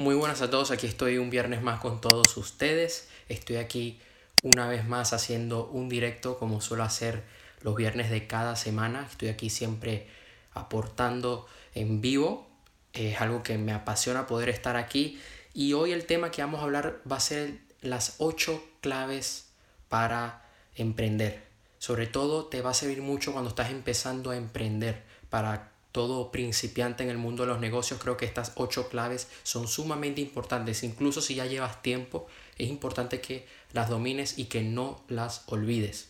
Muy 0.00 0.14
buenas 0.14 0.40
a 0.40 0.48
todos, 0.48 0.70
aquí 0.70 0.86
estoy 0.86 1.18
un 1.18 1.28
viernes 1.28 1.60
más 1.60 1.78
con 1.78 2.00
todos 2.00 2.34
ustedes. 2.38 3.10
Estoy 3.28 3.56
aquí 3.56 4.00
una 4.42 4.66
vez 4.66 4.88
más 4.88 5.12
haciendo 5.12 5.66
un 5.66 5.90
directo 5.90 6.38
como 6.38 6.62
suelo 6.62 6.84
hacer 6.84 7.22
los 7.60 7.76
viernes 7.76 8.08
de 8.08 8.26
cada 8.26 8.56
semana. 8.56 9.06
Estoy 9.10 9.28
aquí 9.28 9.50
siempre 9.50 10.08
aportando 10.54 11.46
en 11.74 12.00
vivo. 12.00 12.48
Es 12.94 13.20
algo 13.20 13.42
que 13.42 13.58
me 13.58 13.74
apasiona 13.74 14.26
poder 14.26 14.48
estar 14.48 14.76
aquí. 14.76 15.20
Y 15.52 15.74
hoy 15.74 15.92
el 15.92 16.06
tema 16.06 16.30
que 16.30 16.40
vamos 16.40 16.60
a 16.60 16.64
hablar 16.64 17.02
va 17.06 17.16
a 17.16 17.20
ser 17.20 17.58
las 17.82 18.14
8 18.20 18.64
claves 18.80 19.50
para 19.90 20.48
emprender. 20.76 21.44
Sobre 21.76 22.06
todo 22.06 22.46
te 22.46 22.62
va 22.62 22.70
a 22.70 22.74
servir 22.74 23.02
mucho 23.02 23.32
cuando 23.32 23.50
estás 23.50 23.68
empezando 23.68 24.30
a 24.30 24.38
emprender 24.38 25.02
para 25.28 25.72
todo 25.92 26.30
principiante 26.30 27.02
en 27.02 27.10
el 27.10 27.18
mundo 27.18 27.42
de 27.42 27.48
los 27.48 27.60
negocios, 27.60 28.00
creo 28.00 28.16
que 28.16 28.24
estas 28.24 28.52
ocho 28.54 28.88
claves 28.88 29.28
son 29.42 29.66
sumamente 29.66 30.20
importantes. 30.20 30.82
Incluso 30.84 31.20
si 31.20 31.34
ya 31.34 31.46
llevas 31.46 31.82
tiempo, 31.82 32.28
es 32.58 32.68
importante 32.68 33.20
que 33.20 33.46
las 33.72 33.88
domines 33.88 34.38
y 34.38 34.44
que 34.44 34.62
no 34.62 35.02
las 35.08 35.42
olvides. 35.46 36.08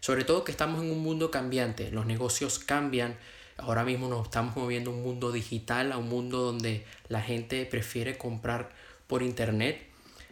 Sobre 0.00 0.24
todo 0.24 0.42
que 0.42 0.50
estamos 0.50 0.82
en 0.82 0.90
un 0.90 1.00
mundo 1.00 1.30
cambiante, 1.30 1.92
los 1.92 2.06
negocios 2.06 2.58
cambian. 2.58 3.16
Ahora 3.56 3.84
mismo 3.84 4.08
nos 4.08 4.24
estamos 4.26 4.56
moviendo 4.56 4.90
a 4.90 4.94
un 4.94 5.02
mundo 5.02 5.30
digital, 5.30 5.92
a 5.92 5.98
un 5.98 6.08
mundo 6.08 6.40
donde 6.40 6.84
la 7.08 7.20
gente 7.20 7.64
prefiere 7.66 8.18
comprar 8.18 8.72
por 9.06 9.22
internet. 9.22 9.86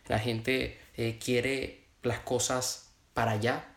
La 0.08 0.18
gente 0.18 0.80
eh, 0.96 1.20
quiere 1.22 1.84
las 2.02 2.18
cosas 2.20 2.90
para 3.14 3.32
allá. 3.32 3.76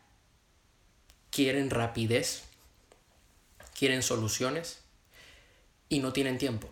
Quieren 1.30 1.70
rapidez 1.70 2.46
quieren 3.78 4.04
soluciones 4.04 4.80
y 5.90 6.00
no 6.00 6.14
tienen 6.14 6.38
tiempo. 6.38 6.70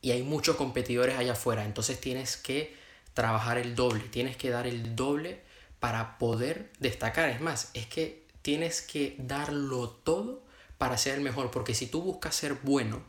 Y 0.00 0.12
hay 0.12 0.22
muchos 0.22 0.56
competidores 0.56 1.18
allá 1.18 1.32
afuera, 1.32 1.64
entonces 1.64 2.00
tienes 2.00 2.36
que 2.36 2.76
trabajar 3.14 3.58
el 3.58 3.74
doble, 3.74 4.04
tienes 4.10 4.36
que 4.36 4.50
dar 4.50 4.66
el 4.66 4.94
doble 4.94 5.42
para 5.80 6.18
poder 6.18 6.72
destacar. 6.78 7.30
Es 7.30 7.40
más, 7.40 7.70
es 7.74 7.86
que 7.86 8.26
tienes 8.42 8.82
que 8.82 9.16
darlo 9.18 9.88
todo 9.88 10.44
para 10.78 10.98
ser 10.98 11.14
el 11.14 11.22
mejor, 11.22 11.50
porque 11.50 11.74
si 11.74 11.86
tú 11.86 12.02
buscas 12.02 12.34
ser 12.34 12.54
bueno, 12.62 13.02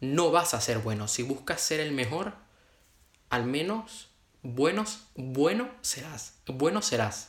no 0.00 0.32
vas 0.32 0.54
a 0.54 0.60
ser 0.60 0.78
bueno. 0.78 1.06
Si 1.06 1.22
buscas 1.22 1.60
ser 1.60 1.80
el 1.80 1.92
mejor, 1.92 2.34
al 3.30 3.44
menos 3.44 4.08
buenos, 4.42 5.04
bueno 5.14 5.70
serás. 5.80 6.34
Bueno 6.46 6.82
serás. 6.82 7.28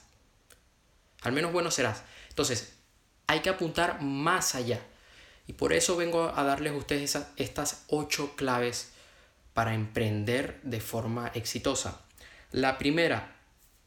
Al 1.22 1.34
menos 1.34 1.54
bueno 1.54 1.70
serás. 1.70 2.04
Entonces, 2.30 2.73
hay 3.28 3.42
que 3.42 3.50
apuntar 3.50 4.02
más 4.02 4.56
allá. 4.56 4.80
Y 5.48 5.54
por 5.54 5.74
eso 5.74 5.98
vengo 5.98 6.32
a 6.36 6.44
darles 6.44 6.74
a 6.74 6.78
ustedes 6.78 7.18
estas 7.38 7.84
ocho 7.88 8.36
claves 8.36 8.92
para 9.54 9.74
emprender 9.74 10.60
de 10.64 10.80
forma 10.80 11.28
exitosa. 11.34 12.02
La 12.52 12.78
primera, 12.78 13.36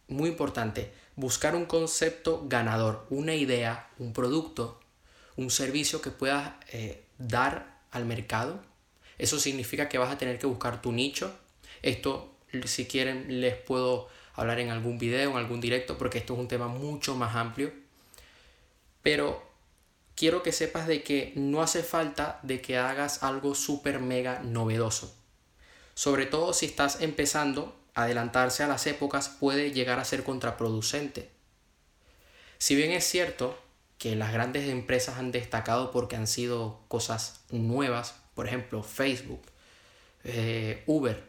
muy 0.08 0.28
importante, 0.28 0.92
buscar 1.16 1.54
un 1.54 1.64
concepto 1.64 2.44
ganador, 2.46 3.06
una 3.10 3.34
idea, 3.34 3.88
un 3.98 4.12
producto, 4.12 4.80
un 5.36 5.50
servicio 5.50 6.02
que 6.02 6.10
puedas 6.10 6.52
eh, 6.72 7.04
dar 7.18 7.80
al 7.90 8.04
mercado. 8.04 8.60
Eso 9.18 9.38
significa 9.38 9.88
que 9.88 9.98
vas 9.98 10.12
a 10.12 10.18
tener 10.18 10.38
que 10.38 10.46
buscar 10.46 10.82
tu 10.82 10.92
nicho. 10.92 11.34
Esto, 11.82 12.34
si 12.64 12.86
quieren, 12.86 13.40
les 13.40 13.54
puedo 13.54 14.08
hablar 14.34 14.60
en 14.60 14.68
algún 14.68 14.98
video, 14.98 15.30
en 15.30 15.36
algún 15.38 15.60
directo, 15.60 15.96
porque 15.96 16.18
esto 16.18 16.34
es 16.34 16.40
un 16.40 16.48
tema 16.48 16.68
mucho 16.68 17.16
más 17.16 17.34
amplio 17.34 17.85
pero 19.06 19.40
quiero 20.16 20.42
que 20.42 20.50
sepas 20.50 20.88
de 20.88 21.04
que 21.04 21.32
no 21.36 21.62
hace 21.62 21.84
falta 21.84 22.40
de 22.42 22.60
que 22.60 22.76
hagas 22.76 23.22
algo 23.22 23.54
súper 23.54 24.00
mega 24.00 24.40
novedoso. 24.40 25.16
Sobre 25.94 26.26
todo 26.26 26.52
si 26.52 26.66
estás 26.66 27.00
empezando, 27.00 27.78
adelantarse 27.94 28.64
a 28.64 28.66
las 28.66 28.84
épocas 28.88 29.28
puede 29.28 29.70
llegar 29.70 30.00
a 30.00 30.04
ser 30.04 30.24
contraproducente. 30.24 31.30
Si 32.58 32.74
bien 32.74 32.90
es 32.90 33.04
cierto 33.04 33.56
que 33.96 34.16
las 34.16 34.32
grandes 34.32 34.68
empresas 34.68 35.18
han 35.18 35.30
destacado 35.30 35.92
porque 35.92 36.16
han 36.16 36.26
sido 36.26 36.80
cosas 36.88 37.44
nuevas, 37.50 38.16
por 38.34 38.48
ejemplo 38.48 38.82
Facebook, 38.82 39.42
eh, 40.24 40.82
Uber, 40.86 41.22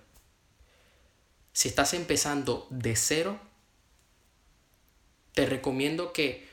si 1.53 1.69
estás 1.69 1.93
empezando 1.93 2.65
de 2.71 2.95
cero, 2.95 3.39
te 5.33 5.45
recomiendo 5.45 6.11
que 6.11 6.46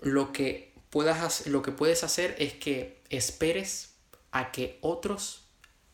lo 0.00 0.32
que, 0.32 0.72
puedas, 0.90 1.46
lo 1.46 1.62
que 1.62 1.72
puedes 1.72 2.04
hacer 2.04 2.36
es 2.38 2.54
que 2.54 3.00
esperes 3.10 3.94
a 4.30 4.52
que 4.52 4.78
otros 4.80 5.44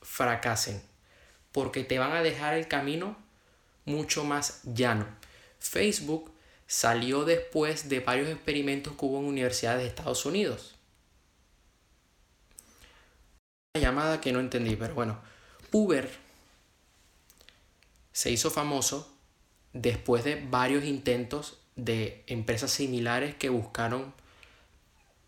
fracasen, 0.03 0.83
porque 1.53 1.85
te 1.85 1.99
van 1.99 2.13
a 2.13 2.23
dejar 2.23 2.55
el 2.55 2.69
camino 2.69 3.17
mucho 3.85 4.25
más 4.25 4.63
llano. 4.65 5.07
Facebook 5.59 6.33
salió 6.67 7.25
después 7.25 7.89
de 7.89 8.01
varios 8.01 8.29
experimentos 8.29 8.95
que 8.95 9.05
hubo 9.05 9.19
en 9.19 9.27
universidades 9.27 9.83
de 9.83 9.89
Estados 9.89 10.27
Unidos. 10.27 10.75
Una 13.75 13.83
llamada 13.83 14.21
que 14.21 14.33
no 14.33 14.41
entendí, 14.41 14.77
pero 14.77 14.95
bueno, 14.95 15.19
Uber 15.73 16.09
se 18.13 18.31
hizo 18.31 18.51
famoso 18.51 19.13
después 19.73 20.23
de 20.25 20.37
varios 20.37 20.85
intentos 20.85 21.59
de 21.77 22.23
empresas 22.27 22.71
similares 22.71 23.35
que 23.35 23.49
buscaron 23.49 24.13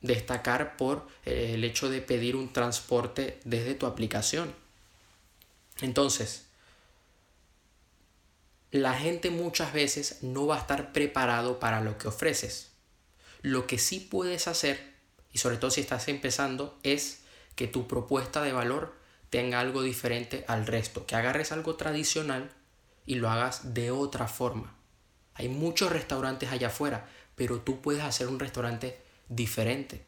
destacar 0.00 0.76
por 0.76 1.06
eh, 1.24 1.52
el 1.54 1.64
hecho 1.64 1.90
de 1.90 2.00
pedir 2.00 2.36
un 2.36 2.52
transporte 2.52 3.40
desde 3.44 3.74
tu 3.74 3.86
aplicación. 3.86 4.54
Entonces, 5.80 6.46
la 8.70 8.94
gente 8.94 9.30
muchas 9.30 9.72
veces 9.72 10.22
no 10.22 10.46
va 10.46 10.56
a 10.56 10.60
estar 10.60 10.92
preparado 10.92 11.58
para 11.58 11.80
lo 11.80 11.98
que 11.98 12.08
ofreces. 12.08 12.70
Lo 13.42 13.66
que 13.66 13.78
sí 13.78 14.00
puedes 14.00 14.48
hacer, 14.48 14.94
y 15.32 15.38
sobre 15.38 15.56
todo 15.56 15.70
si 15.70 15.80
estás 15.80 16.08
empezando, 16.08 16.78
es 16.82 17.22
que 17.54 17.66
tu 17.66 17.86
propuesta 17.86 18.42
de 18.42 18.52
valor 18.52 18.94
tenga 19.30 19.60
algo 19.60 19.82
diferente 19.82 20.44
al 20.48 20.66
resto, 20.66 21.06
que 21.06 21.16
agarres 21.16 21.52
algo 21.52 21.76
tradicional 21.76 22.50
y 23.06 23.16
lo 23.16 23.30
hagas 23.30 23.74
de 23.74 23.90
otra 23.90 24.28
forma. 24.28 24.75
Hay 25.38 25.48
muchos 25.48 25.92
restaurantes 25.92 26.50
allá 26.50 26.68
afuera, 26.68 27.08
pero 27.34 27.60
tú 27.60 27.80
puedes 27.80 28.02
hacer 28.02 28.28
un 28.28 28.40
restaurante 28.40 28.98
diferente. 29.28 30.04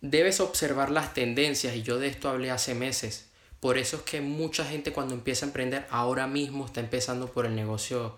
Debes 0.00 0.40
observar 0.40 0.90
las 0.90 1.14
tendencias 1.14 1.74
y 1.74 1.82
yo 1.82 1.98
de 1.98 2.08
esto 2.08 2.28
hablé 2.28 2.50
hace 2.50 2.74
meses. 2.74 3.28
Por 3.60 3.78
eso 3.78 3.96
es 3.96 4.02
que 4.02 4.20
mucha 4.20 4.64
gente 4.64 4.92
cuando 4.92 5.14
empieza 5.14 5.44
a 5.44 5.48
emprender 5.48 5.86
ahora 5.90 6.26
mismo 6.26 6.66
está 6.66 6.80
empezando 6.80 7.32
por 7.32 7.46
el 7.46 7.54
negocio, 7.54 8.16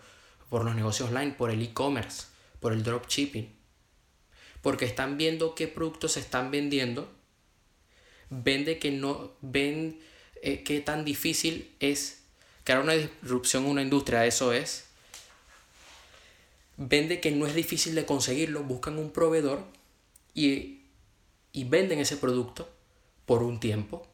por 0.49 0.65
los 0.65 0.75
negocios 0.75 1.09
online, 1.09 1.33
por 1.33 1.51
el 1.51 1.63
e-commerce, 1.63 2.27
por 2.61 2.73
el 2.73 2.83
dropshipping. 2.83 3.57
Porque 4.63 4.85
están 4.85 5.17
viendo 5.17 5.55
qué 5.55 5.69
productos 5.69 6.13
se 6.13 6.21
están 6.21 6.51
vendiendo, 6.51 7.11
ven 8.31 8.79
que 8.79 8.91
no 8.91 9.33
ven 9.41 10.01
eh, 10.43 10.63
qué 10.63 10.81
tan 10.81 11.05
difícil 11.05 11.75
es 11.81 12.18
crear 12.69 12.83
una 12.83 12.93
disrupción 12.93 13.65
en 13.65 13.71
una 13.71 13.81
industria, 13.81 14.27
eso 14.27 14.53
es, 14.53 14.89
vende 16.77 17.19
que 17.19 17.31
no 17.31 17.47
es 17.47 17.55
difícil 17.55 17.95
de 17.95 18.05
conseguirlo, 18.05 18.63
buscan 18.63 18.99
un 18.99 19.11
proveedor 19.11 19.65
y, 20.35 20.83
y 21.51 21.65
venden 21.65 21.99
ese 21.99 22.19
producto 22.19 22.69
por 23.25 23.43
un 23.43 23.59
tiempo. 23.59 24.07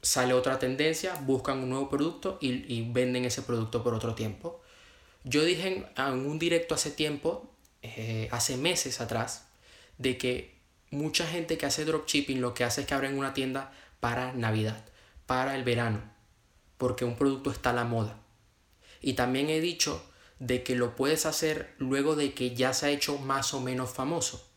Sale 0.00 0.32
otra 0.32 0.58
tendencia, 0.58 1.14
buscan 1.16 1.58
un 1.58 1.68
nuevo 1.68 1.90
producto 1.90 2.38
y, 2.40 2.90
venden 2.90 3.26
ese 3.26 3.42
producto 3.42 3.84
por 3.84 3.92
otro 3.92 4.14
tiempo. 4.14 4.62
Yo 5.22 5.44
dije 5.44 5.86
en, 5.94 6.26
un 6.26 6.38
directo 6.38 6.74
hace 6.74 6.90
tiempo, 6.90 7.54
eh, 7.82 8.28
hace 8.30 8.56
meses 8.56 9.02
atrás, 9.02 9.46
de 9.98 10.16
que 10.16 10.54
mucha 10.90 11.26
gente 11.26 11.58
que 11.58 11.66
hace 11.66 11.84
dropshipping 11.84 12.40
lo 12.40 12.54
que 12.54 12.64
hace 12.64 12.80
es 12.80 12.86
que 12.86 12.94
abren 12.94 13.18
una 13.18 13.34
tienda 13.34 13.74
para 14.00 14.32
Navidad, 14.32 14.82
para 15.26 15.54
el 15.54 15.64
verano 15.64 16.18
porque 16.80 17.04
un 17.04 17.14
producto 17.14 17.50
está 17.50 17.70
a 17.70 17.74
la 17.74 17.84
moda. 17.84 18.16
Y 19.02 19.12
también 19.12 19.50
he 19.50 19.60
dicho 19.60 20.02
de 20.38 20.62
que 20.62 20.74
lo 20.74 20.96
puedes 20.96 21.26
hacer 21.26 21.74
luego 21.76 22.16
de 22.16 22.32
que 22.32 22.56
ya 22.56 22.72
se 22.72 22.86
ha 22.86 22.90
hecho 22.90 23.18
más 23.18 23.52
o 23.52 23.60
menos 23.60 23.90
famoso, 23.90 24.50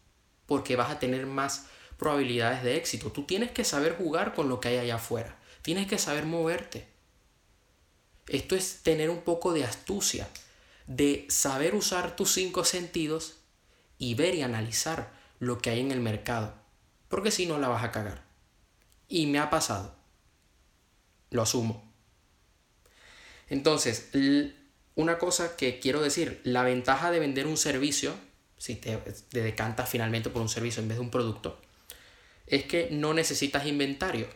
porque 0.45 0.77
vas 0.77 0.89
a 0.89 0.99
tener 0.99 1.25
más 1.25 1.65
probabilidades 1.97 2.63
de 2.63 2.77
éxito. 2.77 3.11
Tú 3.11 3.23
tienes 3.23 3.51
que 3.51 3.65
saber 3.65 3.97
jugar 3.97 4.33
con 4.33 4.47
lo 4.47 4.61
que 4.61 4.69
hay 4.69 4.77
allá 4.77 4.95
afuera, 4.95 5.37
tienes 5.63 5.85
que 5.85 5.97
saber 5.97 6.25
moverte. 6.25 6.87
Esto 8.27 8.55
es 8.55 8.83
tener 8.83 9.09
un 9.09 9.23
poco 9.23 9.51
de 9.51 9.65
astucia, 9.65 10.29
de 10.87 11.27
saber 11.27 11.75
usar 11.75 12.15
tus 12.15 12.31
cinco 12.31 12.63
sentidos 12.63 13.35
y 13.97 14.15
ver 14.15 14.33
y 14.35 14.43
analizar 14.43 15.11
lo 15.39 15.57
que 15.57 15.71
hay 15.71 15.81
en 15.81 15.91
el 15.91 15.99
mercado, 15.99 16.53
porque 17.09 17.31
si 17.31 17.47
no 17.47 17.59
la 17.59 17.67
vas 17.67 17.83
a 17.83 17.91
cagar. 17.91 18.23
Y 19.09 19.27
me 19.27 19.39
ha 19.39 19.49
pasado, 19.49 19.93
lo 21.29 21.41
asumo. 21.41 21.92
Entonces, 23.49 24.09
una 24.95 25.17
cosa 25.17 25.55
que 25.55 25.79
quiero 25.79 26.01
decir, 26.01 26.41
la 26.43 26.63
ventaja 26.63 27.11
de 27.11 27.19
vender 27.19 27.47
un 27.47 27.57
servicio, 27.57 28.13
si 28.57 28.75
te, 28.75 28.99
decantas 29.31 29.89
finalmente 29.89 30.29
por 30.29 30.41
un 30.41 30.49
servicio 30.49 30.81
en 30.81 30.89
vez 30.89 30.97
de 30.97 31.03
un 31.03 31.11
producto, 31.11 31.59
es 32.47 32.65
que 32.65 32.89
no 32.91 33.13
necesitas 33.13 33.65
inventario. 33.65 34.27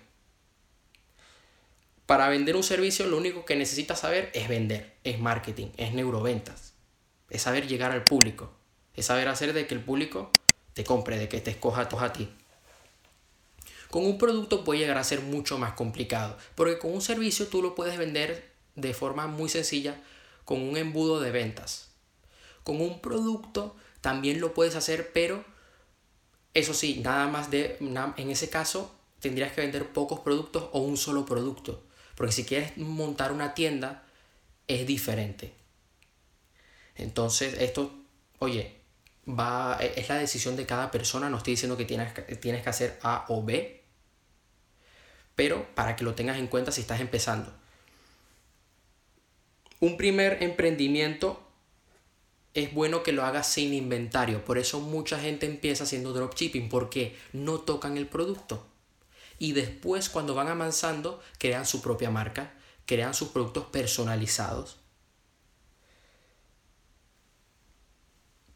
Para 2.05 2.29
vender 2.29 2.55
un 2.55 2.63
servicio 2.63 3.05
lo 3.07 3.17
único 3.17 3.43
que 3.45 3.55
necesitas 3.55 3.99
saber 3.99 4.31
es 4.33 4.47
vender, 4.47 4.95
es 5.03 5.19
marketing, 5.19 5.67
es 5.77 5.93
neuroventas, 5.93 6.73
es 7.29 7.41
saber 7.41 7.67
llegar 7.67 7.91
al 7.91 8.03
público, 8.03 8.51
es 8.95 9.05
saber 9.05 9.27
hacer 9.27 9.53
de 9.53 9.67
que 9.67 9.75
el 9.75 9.81
público 9.81 10.31
te 10.73 10.83
compre, 10.83 11.17
de 11.17 11.27
que 11.27 11.41
te 11.41 11.51
escoja 11.51 11.81
a 11.81 12.13
ti. 12.13 12.29
Con 13.89 14.05
un 14.05 14.17
producto 14.17 14.63
puede 14.63 14.79
llegar 14.79 14.97
a 14.97 15.03
ser 15.03 15.21
mucho 15.21 15.57
más 15.57 15.73
complicado, 15.73 16.37
porque 16.55 16.77
con 16.77 16.93
un 16.93 17.01
servicio 17.01 17.47
tú 17.47 17.61
lo 17.61 17.75
puedes 17.75 17.97
vender 17.97 18.56
de 18.77 18.93
forma 18.93 19.27
muy 19.27 19.49
sencilla 19.49 20.01
con 20.45 20.61
un 20.61 20.77
embudo 20.77 21.19
de 21.19 21.31
ventas. 21.31 21.89
Con 22.63 22.79
un 22.79 23.01
producto 23.01 23.75
también 23.99 24.39
lo 24.39 24.53
puedes 24.53 24.75
hacer, 24.75 25.11
pero 25.11 25.43
eso 26.53 26.73
sí, 26.73 27.01
nada 27.03 27.27
más 27.27 27.51
de, 27.51 27.77
en 27.79 28.29
ese 28.29 28.49
caso 28.49 28.95
tendrías 29.19 29.51
que 29.51 29.61
vender 29.61 29.91
pocos 29.91 30.21
productos 30.21 30.69
o 30.71 30.79
un 30.79 30.95
solo 30.95 31.25
producto. 31.25 31.83
Porque 32.15 32.31
si 32.31 32.45
quieres 32.45 32.77
montar 32.77 33.31
una 33.31 33.53
tienda, 33.53 34.05
es 34.67 34.87
diferente. 34.87 35.53
Entonces, 36.95 37.55
esto, 37.59 37.91
oye, 38.39 38.75
va, 39.27 39.77
es 39.81 40.09
la 40.09 40.15
decisión 40.15 40.55
de 40.55 40.65
cada 40.65 40.91
persona. 40.91 41.29
No 41.29 41.37
estoy 41.37 41.53
diciendo 41.53 41.77
que 41.77 41.85
tienes, 41.85 42.13
tienes 42.39 42.63
que 42.63 42.69
hacer 42.69 42.99
A 43.03 43.25
o 43.29 43.43
B. 43.43 43.83
Pero 45.35 45.67
para 45.75 45.95
que 45.95 46.03
lo 46.03 46.15
tengas 46.15 46.37
en 46.37 46.47
cuenta 46.47 46.71
si 46.71 46.81
estás 46.81 47.01
empezando. 47.01 47.53
Un 49.79 49.97
primer 49.97 50.41
emprendimiento 50.41 51.43
es 52.53 52.73
bueno 52.73 53.03
que 53.03 53.11
lo 53.11 53.23
hagas 53.23 53.47
sin 53.47 53.73
inventario. 53.73 54.43
Por 54.43 54.57
eso 54.57 54.79
mucha 54.79 55.19
gente 55.19 55.45
empieza 55.45 55.83
haciendo 55.83 56.13
dropshipping 56.13 56.69
porque 56.69 57.15
no 57.31 57.59
tocan 57.59 57.97
el 57.97 58.07
producto. 58.07 58.65
Y 59.37 59.51
después 59.51 60.09
cuando 60.09 60.33
van 60.33 60.47
avanzando 60.47 61.21
crean 61.37 61.67
su 61.67 61.81
propia 61.81 62.09
marca, 62.09 62.53
crean 62.87 63.13
sus 63.13 63.29
productos 63.29 63.65
personalizados. 63.67 64.77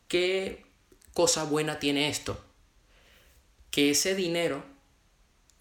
¿Qué 0.07 0.65
cosa 1.13 1.43
buena 1.43 1.79
tiene 1.79 2.09
esto? 2.09 2.43
Que 3.69 3.91
ese 3.91 4.15
dinero 4.15 4.63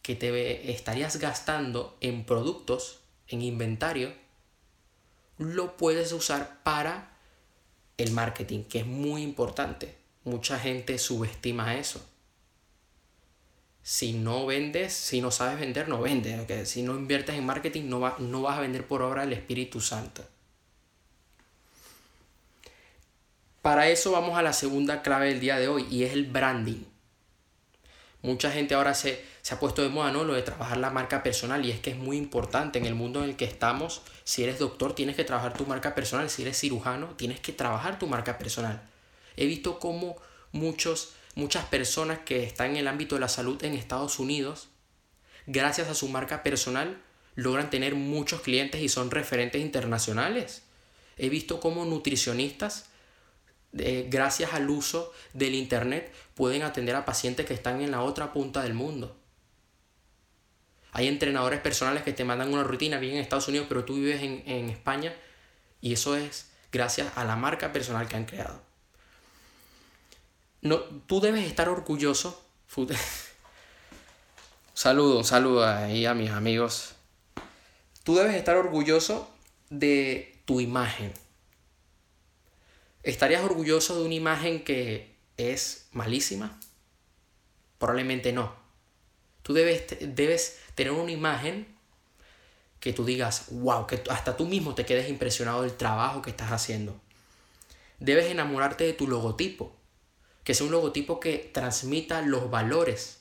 que 0.00 0.16
te 0.16 0.72
estarías 0.72 1.18
gastando 1.18 1.96
en 2.00 2.24
productos, 2.24 3.00
en 3.28 3.42
inventario, 3.42 4.12
lo 5.40 5.78
puedes 5.78 6.12
usar 6.12 6.62
para 6.62 7.16
el 7.96 8.12
marketing, 8.12 8.64
que 8.64 8.80
es 8.80 8.86
muy 8.86 9.22
importante. 9.22 9.96
Mucha 10.24 10.58
gente 10.58 10.98
subestima 10.98 11.76
eso. 11.76 12.06
Si 13.82 14.12
no 14.12 14.44
vendes, 14.44 14.92
si 14.92 15.22
no 15.22 15.30
sabes 15.30 15.58
vender, 15.58 15.88
no 15.88 16.02
vendes. 16.02 16.68
Si 16.68 16.82
no 16.82 16.94
inviertes 16.94 17.36
en 17.36 17.46
marketing, 17.46 17.88
no, 17.88 18.18
no 18.18 18.42
vas 18.42 18.58
a 18.58 18.60
vender 18.60 18.86
por 18.86 19.00
obra 19.00 19.22
del 19.22 19.32
Espíritu 19.32 19.80
Santo. 19.80 20.22
Para 23.62 23.88
eso 23.88 24.12
vamos 24.12 24.36
a 24.38 24.42
la 24.42 24.52
segunda 24.52 25.00
clave 25.00 25.28
del 25.28 25.40
día 25.40 25.58
de 25.58 25.68
hoy 25.68 25.86
y 25.90 26.04
es 26.04 26.12
el 26.12 26.26
branding. 26.26 26.84
Mucha 28.22 28.50
gente 28.50 28.74
ahora 28.74 28.94
se, 28.94 29.24
se, 29.40 29.54
ha 29.54 29.60
puesto 29.60 29.82
de 29.82 29.88
moda, 29.88 30.12
¿no? 30.12 30.24
Lo 30.24 30.34
de 30.34 30.42
trabajar 30.42 30.76
la 30.76 30.90
marca 30.90 31.22
personal 31.22 31.64
y 31.64 31.70
es 31.70 31.80
que 31.80 31.90
es 31.90 31.96
muy 31.96 32.18
importante 32.18 32.78
en 32.78 32.84
el 32.84 32.94
mundo 32.94 33.22
en 33.22 33.30
el 33.30 33.36
que 33.36 33.46
estamos. 33.46 34.02
Si 34.24 34.42
eres 34.44 34.58
doctor, 34.58 34.94
tienes 34.94 35.16
que 35.16 35.24
trabajar 35.24 35.54
tu 35.54 35.64
marca 35.64 35.94
personal. 35.94 36.28
Si 36.28 36.42
eres 36.42 36.58
cirujano, 36.58 37.08
tienes 37.16 37.40
que 37.40 37.52
trabajar 37.52 37.98
tu 37.98 38.06
marca 38.06 38.36
personal. 38.36 38.82
He 39.36 39.46
visto 39.46 39.78
cómo 39.78 40.16
muchos, 40.52 41.14
muchas 41.34 41.64
personas 41.64 42.18
que 42.18 42.44
están 42.44 42.72
en 42.72 42.76
el 42.76 42.88
ámbito 42.88 43.14
de 43.14 43.22
la 43.22 43.28
salud 43.28 43.62
en 43.64 43.74
Estados 43.74 44.18
Unidos, 44.18 44.68
gracias 45.46 45.88
a 45.88 45.94
su 45.94 46.08
marca 46.08 46.42
personal, 46.42 47.00
logran 47.36 47.70
tener 47.70 47.94
muchos 47.94 48.42
clientes 48.42 48.82
y 48.82 48.90
son 48.90 49.10
referentes 49.10 49.62
internacionales. 49.62 50.62
He 51.16 51.30
visto 51.30 51.58
cómo 51.58 51.86
nutricionistas 51.86 52.89
gracias 53.72 54.52
al 54.52 54.68
uso 54.68 55.12
del 55.32 55.54
Internet, 55.54 56.12
pueden 56.34 56.62
atender 56.62 56.96
a 56.96 57.04
pacientes 57.04 57.46
que 57.46 57.54
están 57.54 57.80
en 57.80 57.90
la 57.90 58.02
otra 58.02 58.32
punta 58.32 58.62
del 58.62 58.74
mundo. 58.74 59.16
Hay 60.92 61.06
entrenadores 61.06 61.60
personales 61.60 62.02
que 62.02 62.12
te 62.12 62.24
mandan 62.24 62.52
una 62.52 62.64
rutina 62.64 62.98
bien 62.98 63.14
en 63.14 63.20
Estados 63.20 63.46
Unidos, 63.48 63.66
pero 63.68 63.84
tú 63.84 63.94
vives 63.94 64.22
en, 64.22 64.42
en 64.46 64.70
España 64.70 65.14
y 65.80 65.92
eso 65.92 66.16
es 66.16 66.50
gracias 66.72 67.16
a 67.16 67.24
la 67.24 67.36
marca 67.36 67.72
personal 67.72 68.08
que 68.08 68.16
han 68.16 68.24
creado. 68.24 68.60
No, 70.62 70.78
tú 71.06 71.20
debes 71.20 71.46
estar 71.46 71.68
orgulloso. 71.68 72.42
saludo, 74.74 75.24
saludo 75.24 75.66
ahí 75.66 76.06
a 76.06 76.14
mis 76.14 76.30
amigos. 76.30 76.94
Tú 78.04 78.14
debes 78.14 78.34
estar 78.34 78.56
orgulloso 78.56 79.30
de 79.70 80.38
tu 80.44 80.60
imagen. 80.60 81.12
¿Estarías 83.02 83.42
orgulloso 83.42 83.98
de 83.98 84.04
una 84.04 84.14
imagen 84.14 84.62
que 84.62 85.16
es 85.36 85.88
malísima? 85.92 86.60
Probablemente 87.78 88.32
no. 88.32 88.54
Tú 89.42 89.54
debes, 89.54 89.84
debes 90.00 90.58
tener 90.74 90.92
una 90.92 91.10
imagen 91.10 91.66
que 92.78 92.92
tú 92.92 93.04
digas, 93.04 93.46
wow, 93.50 93.86
que 93.86 94.02
hasta 94.10 94.36
tú 94.36 94.46
mismo 94.46 94.74
te 94.74 94.84
quedes 94.84 95.08
impresionado 95.08 95.62
del 95.62 95.76
trabajo 95.76 96.22
que 96.22 96.30
estás 96.30 96.52
haciendo. 96.52 97.00
Debes 98.00 98.26
enamorarte 98.30 98.84
de 98.84 98.92
tu 98.92 99.06
logotipo, 99.06 99.76
que 100.44 100.54
sea 100.54 100.66
un 100.66 100.72
logotipo 100.72 101.20
que 101.20 101.50
transmita 101.52 102.22
los 102.22 102.50
valores, 102.50 103.20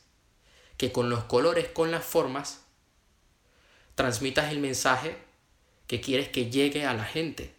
que 0.77 0.91
con 0.91 1.09
los 1.09 1.25
colores, 1.25 1.67
con 1.67 1.91
las 1.91 2.03
formas, 2.03 2.61
transmitas 3.95 4.51
el 4.51 4.59
mensaje 4.59 5.17
que 5.87 5.99
quieres 5.99 6.29
que 6.29 6.49
llegue 6.49 6.85
a 6.85 6.93
la 6.93 7.03
gente. 7.03 7.53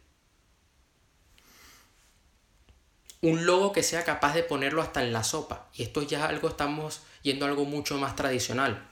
Un 3.23 3.45
logo 3.45 3.73
que 3.73 3.83
sea 3.83 4.05
capaz 4.05 4.35
de 4.35 4.43
ponerlo 4.43 4.83
hasta 4.83 5.03
en 5.03 5.13
la 5.13 5.25
sopa. 5.25 5.69
Y 5.75 5.83
esto 5.83 6.03
ya 6.03 6.27
algo, 6.27 6.49
estamos 6.49 7.03
yendo 7.23 7.45
a 7.45 7.49
algo 7.49 7.65
mucho 7.65 7.99
más 7.99 8.17
tradicional. 8.17 8.89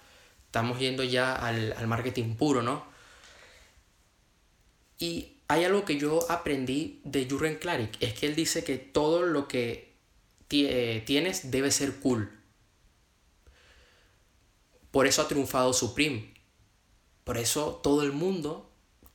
Estamos 0.46 0.78
yendo 0.78 1.04
ya 1.04 1.34
al, 1.34 1.86
marketing 1.86 2.34
puro, 2.34 2.62
¿no? 2.62 2.84
Y 4.98 5.36
hay 5.48 5.64
algo 5.64 5.84
que 5.84 5.98
yo 5.98 6.30
aprendí 6.30 7.00
de 7.04 7.26
Jurgen 7.28 7.56
Klarik, 7.56 7.96
es 8.00 8.14
que 8.14 8.26
él 8.26 8.34
dice 8.34 8.64
que 8.64 8.76
todo 8.76 9.22
lo 9.22 9.48
que 9.48 9.94
eh, 10.50 11.02
tienes 11.06 11.50
debe 11.50 11.70
ser 11.70 12.00
cool. 12.00 12.30
Por 14.90 15.06
eso 15.06 15.22
ha 15.22 15.28
triunfado 15.28 15.72
Supreme. 15.72 16.34
Por 17.24 17.38
eso 17.38 17.80
todo 17.82 18.02
el 18.02 18.12
mundo 18.12 18.70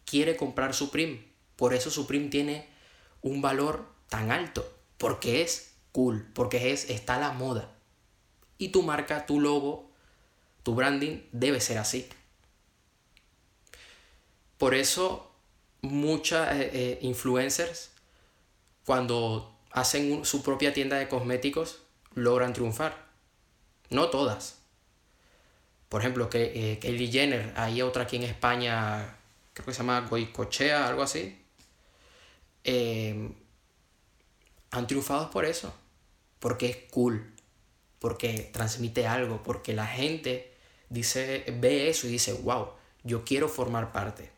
quiere 0.06 0.38
comprar 0.38 0.74
Supreme. 0.74 1.26
Por 1.56 1.74
eso 1.74 1.92
Supreme 1.92 2.30
tiene 2.30 2.68
un 3.22 3.42
valor 3.42 3.88
tan 4.08 4.32
alto 4.32 4.73
porque 5.04 5.42
es 5.42 5.74
cool, 5.92 6.26
porque 6.34 6.72
es, 6.72 6.90
está 6.90 7.20
la 7.20 7.34
moda. 7.34 7.70
Y 8.58 8.70
tu 8.70 8.84
marca, 8.84 9.26
tu 9.26 9.42
logo, 9.42 9.92
tu 10.64 10.76
branding 10.76 11.20
debe 11.34 11.60
ser 11.60 11.78
así. 11.78 12.08
Por 14.58 14.76
eso 14.76 15.30
muchas 15.82 16.56
eh, 16.56 16.70
eh, 16.72 17.00
influencers, 17.02 17.92
cuando 18.86 19.54
hacen 19.72 20.24
su 20.24 20.42
propia 20.42 20.74
tienda 20.74 20.96
de 20.96 21.10
cosméticos, 21.10 21.82
logran 22.14 22.54
triunfar. 22.54 23.06
No 23.90 24.10
todas. 24.10 24.60
Por 25.90 26.00
ejemplo, 26.00 26.30
que 26.30 26.72
eh, 26.72 26.80
Kylie 26.80 27.12
Jenner, 27.12 27.52
hay 27.58 27.82
otra 27.82 28.04
aquí 28.04 28.16
en 28.16 28.24
España, 28.24 29.18
creo 29.52 29.66
que 29.66 29.74
se 29.74 29.80
llama 29.80 30.08
Goicochea, 30.10 30.88
algo 30.88 31.04
así. 31.04 31.44
Eh, 32.64 33.34
han 34.74 34.88
triunfado 34.88 35.30
por 35.30 35.46
eso, 35.46 35.72
porque 36.40 36.68
es 36.68 36.78
cool, 36.92 37.32
porque 38.00 38.50
transmite 38.52 39.06
algo, 39.06 39.44
porque 39.44 39.74
la 39.74 39.86
gente 39.86 40.52
dice, 40.90 41.46
ve 41.60 41.90
eso 41.90 42.08
y 42.08 42.12
dice, 42.12 42.34
wow, 42.34 42.70
yo 43.04 43.24
quiero 43.24 43.48
formar 43.48 43.92
parte. 43.92 44.32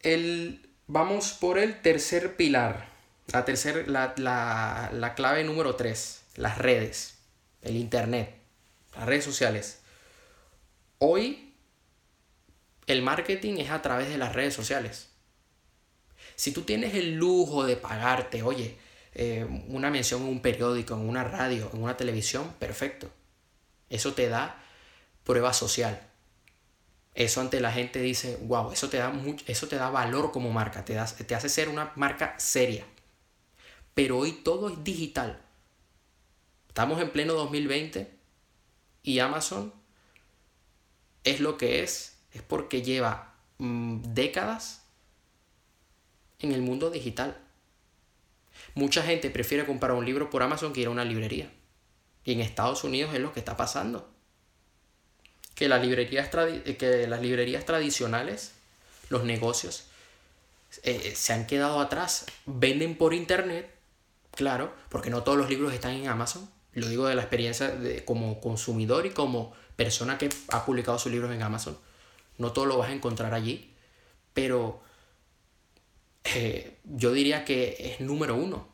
El, 0.00 0.70
vamos 0.86 1.32
por 1.32 1.58
el 1.58 1.82
tercer 1.82 2.36
pilar, 2.36 2.88
la, 3.32 3.44
tercer, 3.44 3.88
la, 3.88 4.14
la, 4.16 4.90
la 4.92 5.14
clave 5.14 5.42
número 5.42 5.74
tres, 5.74 6.22
las 6.36 6.58
redes, 6.58 7.18
el 7.62 7.74
Internet, 7.76 8.36
las 8.94 9.06
redes 9.06 9.24
sociales. 9.24 9.80
Hoy 10.98 11.54
el 12.86 13.02
marketing 13.02 13.54
es 13.58 13.70
a 13.70 13.82
través 13.82 14.10
de 14.10 14.18
las 14.18 14.32
redes 14.32 14.54
sociales. 14.54 15.13
Si 16.36 16.52
tú 16.52 16.62
tienes 16.62 16.94
el 16.94 17.14
lujo 17.14 17.64
de 17.64 17.76
pagarte, 17.76 18.42
oye, 18.42 18.76
eh, 19.14 19.46
una 19.68 19.90
mención 19.90 20.22
en 20.22 20.28
un 20.28 20.40
periódico, 20.40 20.94
en 20.94 21.08
una 21.08 21.24
radio, 21.24 21.70
en 21.72 21.82
una 21.82 21.96
televisión, 21.96 22.52
perfecto. 22.58 23.10
Eso 23.88 24.14
te 24.14 24.28
da 24.28 24.60
prueba 25.24 25.52
social. 25.52 26.00
Eso 27.14 27.40
ante 27.40 27.60
la 27.60 27.70
gente 27.70 28.00
dice, 28.00 28.38
wow, 28.42 28.72
eso 28.72 28.88
te 28.88 28.96
da, 28.96 29.10
mucho, 29.10 29.44
eso 29.46 29.68
te 29.68 29.76
da 29.76 29.88
valor 29.90 30.32
como 30.32 30.50
marca, 30.50 30.84
te, 30.84 30.94
te 30.94 31.34
hace 31.34 31.48
ser 31.48 31.68
una 31.68 31.92
marca 31.94 32.34
seria. 32.38 32.84
Pero 33.94 34.18
hoy 34.18 34.32
todo 34.32 34.68
es 34.68 34.82
digital. 34.82 35.40
Estamos 36.66 37.00
en 37.00 37.10
pleno 37.10 37.34
2020 37.34 38.10
y 39.04 39.20
Amazon 39.20 39.72
es 41.22 41.38
lo 41.38 41.56
que 41.56 41.84
es, 41.84 42.18
es 42.32 42.42
porque 42.42 42.82
lleva 42.82 43.34
mm, 43.58 44.02
décadas 44.12 44.83
en 46.44 46.52
el 46.52 46.62
mundo 46.62 46.90
digital. 46.90 47.36
Mucha 48.74 49.02
gente 49.02 49.30
prefiere 49.30 49.66
comprar 49.66 49.92
un 49.92 50.04
libro 50.04 50.30
por 50.30 50.42
Amazon 50.42 50.72
que 50.72 50.80
ir 50.80 50.86
a 50.86 50.90
una 50.90 51.04
librería. 51.04 51.50
Y 52.24 52.32
en 52.32 52.40
Estados 52.40 52.84
Unidos 52.84 53.14
es 53.14 53.20
lo 53.20 53.32
que 53.32 53.40
está 53.40 53.56
pasando. 53.56 54.08
Que 55.54 55.68
las 55.68 55.82
librerías, 55.82 56.28
que 56.28 57.06
las 57.08 57.20
librerías 57.20 57.64
tradicionales, 57.64 58.52
los 59.10 59.24
negocios, 59.24 59.86
eh, 60.82 61.12
se 61.14 61.32
han 61.32 61.46
quedado 61.46 61.80
atrás. 61.80 62.26
Venden 62.46 62.96
por 62.96 63.14
internet, 63.14 63.70
claro, 64.32 64.72
porque 64.88 65.10
no 65.10 65.22
todos 65.22 65.38
los 65.38 65.48
libros 65.48 65.72
están 65.72 65.92
en 65.92 66.08
Amazon. 66.08 66.48
Lo 66.72 66.88
digo 66.88 67.06
de 67.06 67.14
la 67.14 67.22
experiencia 67.22 67.68
de, 67.68 68.04
como 68.04 68.40
consumidor 68.40 69.06
y 69.06 69.10
como 69.10 69.52
persona 69.76 70.18
que 70.18 70.28
ha 70.48 70.64
publicado 70.64 70.98
sus 70.98 71.12
libros 71.12 71.30
en 71.32 71.42
Amazon. 71.42 71.78
No 72.38 72.52
todo 72.52 72.66
lo 72.66 72.78
vas 72.78 72.88
a 72.88 72.92
encontrar 72.92 73.32
allí, 73.34 73.72
pero 74.32 74.82
eh, 76.24 76.78
yo 76.84 77.12
diría 77.12 77.44
que 77.44 77.76
es 77.78 78.00
número 78.00 78.34
uno. 78.34 78.72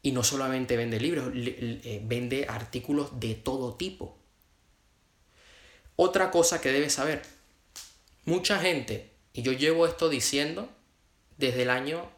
Y 0.00 0.12
no 0.12 0.22
solamente 0.22 0.76
vende 0.76 1.00
libros, 1.00 1.32
eh, 1.34 2.00
vende 2.04 2.46
artículos 2.48 3.18
de 3.18 3.34
todo 3.34 3.74
tipo. 3.74 4.16
Otra 5.96 6.30
cosa 6.30 6.60
que 6.60 6.70
debes 6.70 6.92
saber, 6.92 7.22
mucha 8.24 8.60
gente, 8.60 9.10
y 9.32 9.42
yo 9.42 9.50
llevo 9.50 9.86
esto 9.86 10.08
diciendo 10.08 10.68
desde 11.36 11.62
el 11.62 11.70
año 11.70 12.08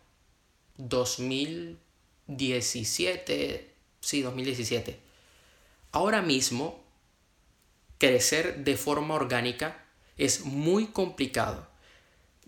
2017, 0.77 3.75
sí, 4.01 4.21
2017. 4.21 5.01
Ahora 5.93 6.21
mismo, 6.21 6.85
crecer 7.97 8.63
de 8.65 8.77
forma 8.77 9.15
orgánica 9.15 9.83
es 10.19 10.45
muy 10.45 10.89
complicado 10.89 11.70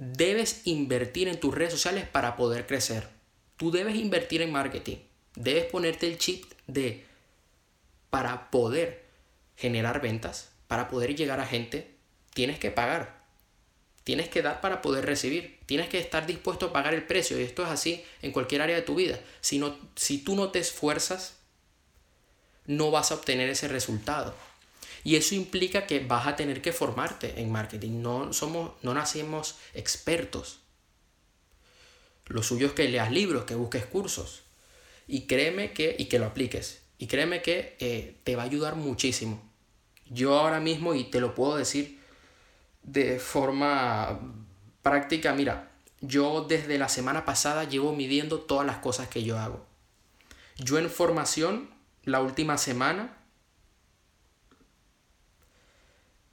debes 0.02 0.62
invertir 0.64 1.28
en 1.28 1.38
tus 1.38 1.54
redes 1.54 1.73
sociales 1.73 2.09
para 2.09 2.37
poder 2.37 2.66
crecer. 2.66 3.09
Tú 3.56 3.71
debes 3.71 3.94
invertir 3.94 4.42
en 4.42 4.50
marketing. 4.50 4.97
Debes 5.37 5.66
ponerte 5.66 6.09
el 6.09 6.18
chip 6.18 6.44
de 6.66 7.04
para 8.11 8.50
poder 8.50 9.04
generar 9.56 10.00
ventas, 10.02 10.50
para 10.66 10.88
poder 10.88 11.14
llegar 11.14 11.40
a 11.40 11.47
gente, 11.47 11.94
tienes 12.35 12.59
que 12.59 12.71
pagar. 12.71 13.23
Tienes 14.04 14.28
que 14.28 14.42
dar 14.42 14.61
para 14.61 14.82
poder 14.82 15.06
recibir. 15.06 15.61
Tienes 15.66 15.88
que 15.88 16.00
estar 16.00 16.26
dispuesto 16.26 16.66
a 16.66 16.73
pagar 16.73 16.92
el 16.94 17.06
precio. 17.06 17.38
Y 17.38 17.44
esto 17.44 17.62
es 17.62 17.68
así 17.68 18.04
en 18.21 18.32
cualquier 18.32 18.62
área 18.62 18.75
de 18.75 18.82
tu 18.82 18.97
vida. 18.97 19.21
Si, 19.40 19.61
no, 19.61 19.78
si 19.94 20.18
tú 20.18 20.35
no 20.35 20.50
te 20.50 20.59
esfuerzas, 20.59 21.37
no 22.66 22.90
vas 22.90 23.12
a 23.12 23.14
obtener 23.14 23.49
ese 23.49 23.68
resultado. 23.68 24.35
Y 25.04 25.16
eso 25.16 25.35
implica 25.35 25.87
que 25.87 26.00
vas 26.00 26.26
a 26.26 26.37
tener 26.37 26.62
que 26.62 26.73
formarte 26.73 27.40
en 27.40 27.50
marketing. 27.50 28.02
No, 28.02 28.32
somos, 28.32 28.73
no 28.82 28.94
nacemos 28.94 29.56
expertos. 29.75 30.61
Lo 32.26 32.42
suyo 32.42 32.68
es 32.68 32.73
que 32.73 32.88
leas 32.88 33.11
libros, 33.11 33.44
que 33.44 33.54
busques 33.54 33.85
cursos. 33.87 34.42
Y 35.09 35.26
créeme 35.26 35.73
que, 35.73 35.97
y 35.99 36.06
que 36.06 36.18
lo 36.18 36.26
apliques. 36.26 36.82
Y 36.99 37.09
créeme 37.09 37.42
que 37.42 37.76
eh, 37.80 38.16
te 38.23 38.37
va 38.37 38.42
a 38.42 38.47
ayudar 38.47 38.76
muchísimo. 38.76 39.42
Yo 40.06 40.38
ahora 40.38 40.61
mismo, 40.61 40.94
y 40.94 41.04
te 41.04 41.21
lo 41.21 41.35
puedo 41.35 41.56
decir 41.56 41.99
de 42.82 43.18
forma 43.18 44.21
práctica, 44.82 45.32
mira, 45.35 45.71
yo 46.00 46.44
desde 46.49 46.78
la 46.78 46.88
semana 46.88 47.25
pasada 47.25 47.64
llevo 47.64 47.94
midiendo 47.94 48.40
todas 48.40 48.66
las 48.66 48.78
cosas 48.78 49.09
que 49.09 49.23
yo 49.23 49.38
hago. 49.38 49.64
Yo 50.56 50.78
en 50.78 50.90
formación, 50.90 51.71
la 52.04 52.21
última 52.21 52.59
semana, 52.59 53.16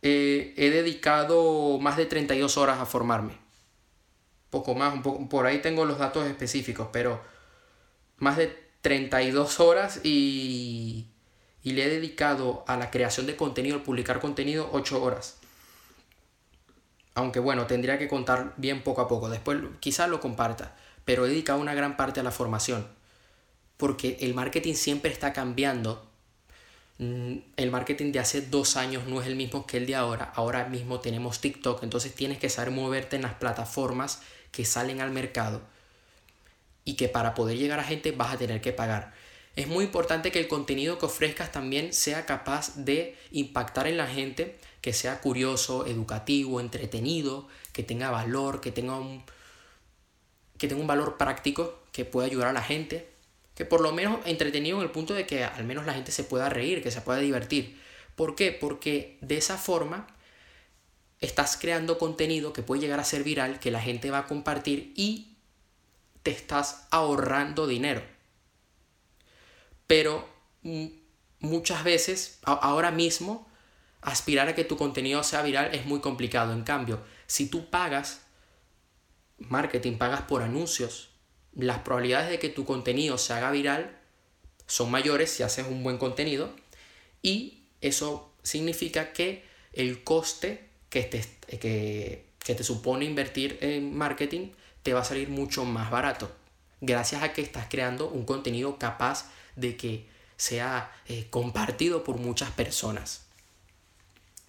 Eh, 0.01 0.53
he 0.57 0.69
dedicado 0.69 1.77
más 1.79 1.97
de 1.97 2.05
32 2.05 2.57
horas 2.57 2.79
a 2.79 2.85
formarme. 2.85 3.33
Poco 4.49 4.75
más, 4.75 4.93
un 4.93 5.03
poco, 5.03 5.29
por 5.29 5.45
ahí 5.45 5.61
tengo 5.61 5.85
los 5.85 5.99
datos 5.99 6.25
específicos, 6.25 6.89
pero 6.91 7.21
más 8.17 8.37
de 8.37 8.47
32 8.81 9.59
horas 9.59 9.99
y, 10.03 11.07
y 11.63 11.73
le 11.73 11.85
he 11.85 11.89
dedicado 11.89 12.63
a 12.67 12.77
la 12.77 12.89
creación 12.89 13.25
de 13.27 13.35
contenido, 13.35 13.75
al 13.75 13.83
publicar 13.83 14.19
contenido, 14.19 14.69
8 14.71 15.03
horas. 15.03 15.37
Aunque 17.15 17.39
bueno, 17.39 17.67
tendría 17.67 17.99
que 17.99 18.07
contar 18.07 18.53
bien 18.57 18.83
poco 18.83 19.01
a 19.01 19.07
poco. 19.07 19.29
Después 19.29 19.59
quizás 19.79 20.09
lo 20.09 20.19
comparta. 20.21 20.75
Pero 21.03 21.25
he 21.25 21.29
dedicado 21.29 21.59
una 21.59 21.73
gran 21.73 21.97
parte 21.97 22.21
a 22.21 22.23
la 22.23 22.31
formación. 22.31 22.87
Porque 23.77 24.17
el 24.21 24.33
marketing 24.33 24.75
siempre 24.75 25.11
está 25.11 25.33
cambiando 25.33 26.08
el 26.99 27.71
marketing 27.71 28.11
de 28.11 28.19
hace 28.19 28.41
dos 28.41 28.75
años 28.75 29.07
no 29.07 29.21
es 29.21 29.27
el 29.27 29.37
mismo 29.37 29.65
que 29.65 29.77
el 29.77 29.85
de 29.85 29.95
ahora. 29.95 30.33
Ahora 30.35 30.65
mismo 30.65 30.99
tenemos 30.99 31.39
TikTok, 31.39 31.81
entonces 31.83 32.13
tienes 32.13 32.39
que 32.39 32.49
saber 32.49 32.71
moverte 32.71 33.15
en 33.15 33.21
las 33.21 33.35
plataformas 33.35 34.21
que 34.51 34.65
salen 34.65 34.99
al 34.99 35.11
mercado 35.11 35.61
y 36.83 36.95
que 36.95 37.07
para 37.07 37.35
poder 37.35 37.57
llegar 37.57 37.79
a 37.79 37.85
gente 37.85 38.11
vas 38.11 38.33
a 38.33 38.37
tener 38.37 38.59
que 38.59 38.73
pagar. 38.73 39.13
Es 39.55 39.67
muy 39.67 39.85
importante 39.85 40.31
que 40.31 40.39
el 40.39 40.49
contenido 40.49 40.99
que 40.99 41.05
ofrezcas 41.05 41.51
también 41.51 41.93
sea 41.93 42.25
capaz 42.25 42.75
de 42.75 43.15
impactar 43.31 43.87
en 43.87 43.97
la 43.97 44.07
gente, 44.07 44.57
que 44.81 44.91
sea 44.91 45.21
curioso, 45.21 45.85
educativo, 45.85 46.59
entretenido, 46.59 47.47
que 47.71 47.83
tenga 47.83 48.11
valor, 48.11 48.59
que 48.59 48.71
tenga 48.71 48.99
un, 48.99 49.23
que 50.57 50.67
tenga 50.67 50.81
un 50.81 50.87
valor 50.87 51.17
práctico, 51.17 51.79
que 51.93 52.03
pueda 52.03 52.27
ayudar 52.27 52.49
a 52.49 52.53
la 52.53 52.61
gente 52.61 53.18
que 53.59 53.65
por 53.65 53.81
lo 53.81 53.91
menos 53.91 54.25
entretenido 54.25 54.77
en 54.77 54.83
el 54.83 54.89
punto 54.89 55.13
de 55.13 55.25
que 55.25 55.43
al 55.43 55.65
menos 55.65 55.85
la 55.85 55.93
gente 55.93 56.13
se 56.13 56.23
pueda 56.23 56.47
reír, 56.47 56.81
que 56.81 56.91
se 56.91 57.01
pueda 57.01 57.19
divertir. 57.19 57.77
¿Por 58.15 58.33
qué? 58.33 58.53
Porque 58.53 59.17
de 59.19 59.35
esa 59.35 59.57
forma 59.57 60.07
estás 61.19 61.57
creando 61.57 61.97
contenido 61.97 62.53
que 62.53 62.63
puede 62.63 62.79
llegar 62.79 63.01
a 63.01 63.03
ser 63.03 63.25
viral, 63.25 63.59
que 63.59 63.69
la 63.69 63.81
gente 63.81 64.11
va 64.11 64.19
a 64.19 64.27
compartir 64.27 64.93
y 64.95 65.35
te 66.23 66.31
estás 66.31 66.87
ahorrando 66.89 67.67
dinero. 67.67 68.01
Pero 69.87 70.25
muchas 71.41 71.83
veces, 71.83 72.39
ahora 72.43 72.91
mismo, 72.91 73.45
aspirar 73.99 74.47
a 74.47 74.55
que 74.55 74.63
tu 74.63 74.77
contenido 74.77 75.21
sea 75.21 75.41
viral 75.41 75.75
es 75.75 75.85
muy 75.85 75.99
complicado. 75.99 76.53
En 76.53 76.63
cambio, 76.63 77.01
si 77.27 77.49
tú 77.49 77.69
pagas 77.69 78.21
marketing, 79.37 79.97
pagas 79.97 80.21
por 80.21 80.43
anuncios, 80.43 81.08
las 81.55 81.79
probabilidades 81.79 82.29
de 82.29 82.39
que 82.39 82.49
tu 82.49 82.65
contenido 82.65 83.17
se 83.17 83.33
haga 83.33 83.51
viral 83.51 83.97
son 84.67 84.91
mayores 84.91 85.31
si 85.31 85.43
haces 85.43 85.65
un 85.67 85.83
buen 85.83 85.97
contenido 85.97 86.53
y 87.21 87.63
eso 87.81 88.31
significa 88.43 89.13
que 89.13 89.43
el 89.73 90.03
coste 90.03 90.69
que 90.89 91.03
te, 91.03 91.25
que, 91.57 92.25
te 92.39 92.63
supone 92.63 93.05
invertir 93.05 93.57
en 93.61 93.95
marketing 93.95 94.51
te 94.83 94.93
va 94.93 95.01
a 95.01 95.05
salir 95.05 95.29
mucho 95.29 95.65
más 95.65 95.91
barato 95.91 96.31
gracias 96.81 97.23
a 97.23 97.33
que 97.33 97.41
estás 97.41 97.67
creando 97.69 98.09
un 98.09 98.25
contenido 98.25 98.77
capaz 98.77 99.29
de 99.55 99.75
que 99.75 100.07
sea 100.37 100.91
eh, 101.07 101.27
compartido 101.29 102.03
por 102.05 102.17
muchas 102.17 102.51
personas. 102.51 103.25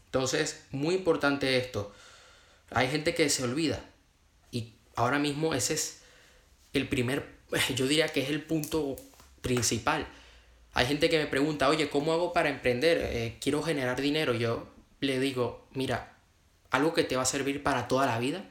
Entonces, 0.07 0.65
muy 0.71 0.95
importante 0.95 1.57
esto. 1.57 1.93
Hay 2.71 2.89
gente 2.89 3.15
que 3.15 3.29
se 3.29 3.43
olvida 3.43 3.85
y 4.53 4.75
ahora 4.95 5.19
mismo 5.19 5.55
ese 5.55 5.75
es 5.75 6.00
el 6.73 6.89
primer, 6.89 7.27
yo 7.77 7.87
diría 7.87 8.09
que 8.09 8.23
es 8.23 8.31
el 8.31 8.43
punto 8.43 8.97
principal. 9.41 10.07
Hay 10.73 10.87
gente 10.87 11.09
que 11.09 11.19
me 11.19 11.27
pregunta, 11.27 11.69
oye, 11.69 11.89
¿cómo 11.91 12.13
hago 12.13 12.33
para 12.33 12.49
emprender? 12.49 12.99
Eh, 13.03 13.39
quiero 13.41 13.63
generar 13.63 14.01
dinero. 14.01 14.35
Yo 14.35 14.69
le 15.01 15.19
digo, 15.19 15.67
mira, 15.73 16.17
algo 16.71 16.95
que 16.95 17.05
te 17.05 17.17
va 17.17 17.23
a 17.23 17.27
servir 17.27 17.63
para 17.63 17.89
toda 17.89 18.07
la 18.07 18.19
vida 18.19 18.45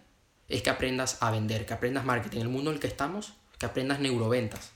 es 0.50 0.62
que 0.62 0.70
aprendas 0.70 1.18
a 1.22 1.32
vender, 1.32 1.66
que 1.66 1.74
aprendas 1.74 2.04
marketing. 2.04 2.38
En 2.40 2.44
el 2.44 2.50
mundo 2.50 2.72
en 2.72 2.76
el 2.76 2.82
que 2.82 2.88
estamos, 2.88 3.34
que 3.58 3.66
aprendas 3.66 4.00
neuroventas, 4.00 4.72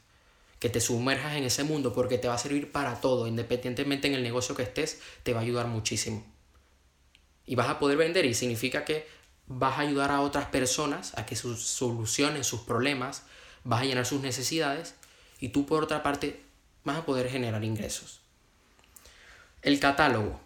que 0.60 0.70
te 0.70 0.80
sumerjas 0.80 1.36
en 1.36 1.44
ese 1.44 1.64
mundo 1.64 1.94
porque 1.94 2.18
te 2.18 2.28
va 2.28 2.36
a 2.36 2.38
servir 2.38 2.72
para 2.72 3.02
todo, 3.02 3.28
independientemente 3.28 4.08
en 4.08 4.14
el 4.14 4.24
negocio 4.24 4.56
que 4.56 4.64
estés, 4.64 5.02
te 5.24 5.34
va 5.34 5.40
a 5.40 5.44
ayudar 5.44 5.68
muchísimo. 5.68 6.24
Y 7.46 7.56
vas 7.56 7.68
a 7.68 7.80
poder 7.80 7.98
vender 7.98 8.24
y 8.26 8.34
significa 8.34 8.86
que 8.86 9.06
vas 9.58 9.78
a 9.78 9.82
ayudar 9.82 10.12
a 10.12 10.22
otras 10.22 10.46
personas 10.48 11.18
a 11.18 11.26
que 11.26 11.36
solucionen 11.36 12.44
sus 12.44 12.62
problemas, 12.62 13.24
vas 13.64 13.82
a 13.82 13.86
llenar 13.86 14.06
sus 14.06 14.22
necesidades 14.22 14.96
y 15.40 15.50
tú 15.50 15.66
por 15.66 15.84
otra 15.84 16.04
parte 16.04 16.42
vas 16.84 16.98
a 16.98 17.06
poder 17.06 17.30
generar 17.30 17.64
ingresos. 17.64 18.22
El 19.62 19.80
catálogo. 19.80 20.40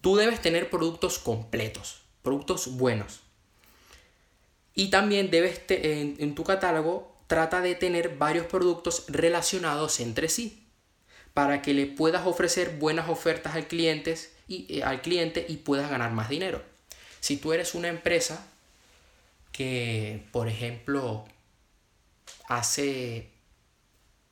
Tú 0.00 0.16
debes 0.16 0.40
tener 0.40 0.70
productos 0.70 1.18
completos, 1.18 2.02
productos 2.22 2.76
buenos. 2.76 3.20
Y 4.74 4.90
también 4.90 5.30
debes, 5.30 5.62
en, 5.68 6.34
tu 6.34 6.42
catálogo, 6.42 7.16
trata 7.26 7.60
de 7.60 7.74
tener 7.74 8.16
varios 8.16 8.46
productos 8.46 9.04
relacionados 9.08 10.00
entre 10.00 10.28
sí 10.28 10.66
para 11.32 11.62
que 11.62 11.74
le 11.74 11.86
puedas 11.86 12.26
ofrecer 12.26 12.76
buenas 12.78 13.08
ofertas 13.08 13.54
al, 13.54 13.66
y, 14.48 14.78
eh, 14.78 14.82
al 14.84 15.02
cliente 15.02 15.44
y 15.48 15.58
puedas 15.58 15.90
ganar 15.90 16.12
más 16.12 16.28
dinero. 16.28 16.73
Si 17.24 17.38
tú 17.38 17.54
eres 17.54 17.74
una 17.74 17.88
empresa 17.88 18.46
que, 19.50 20.26
por 20.30 20.46
ejemplo, 20.46 21.24
hace 22.48 23.30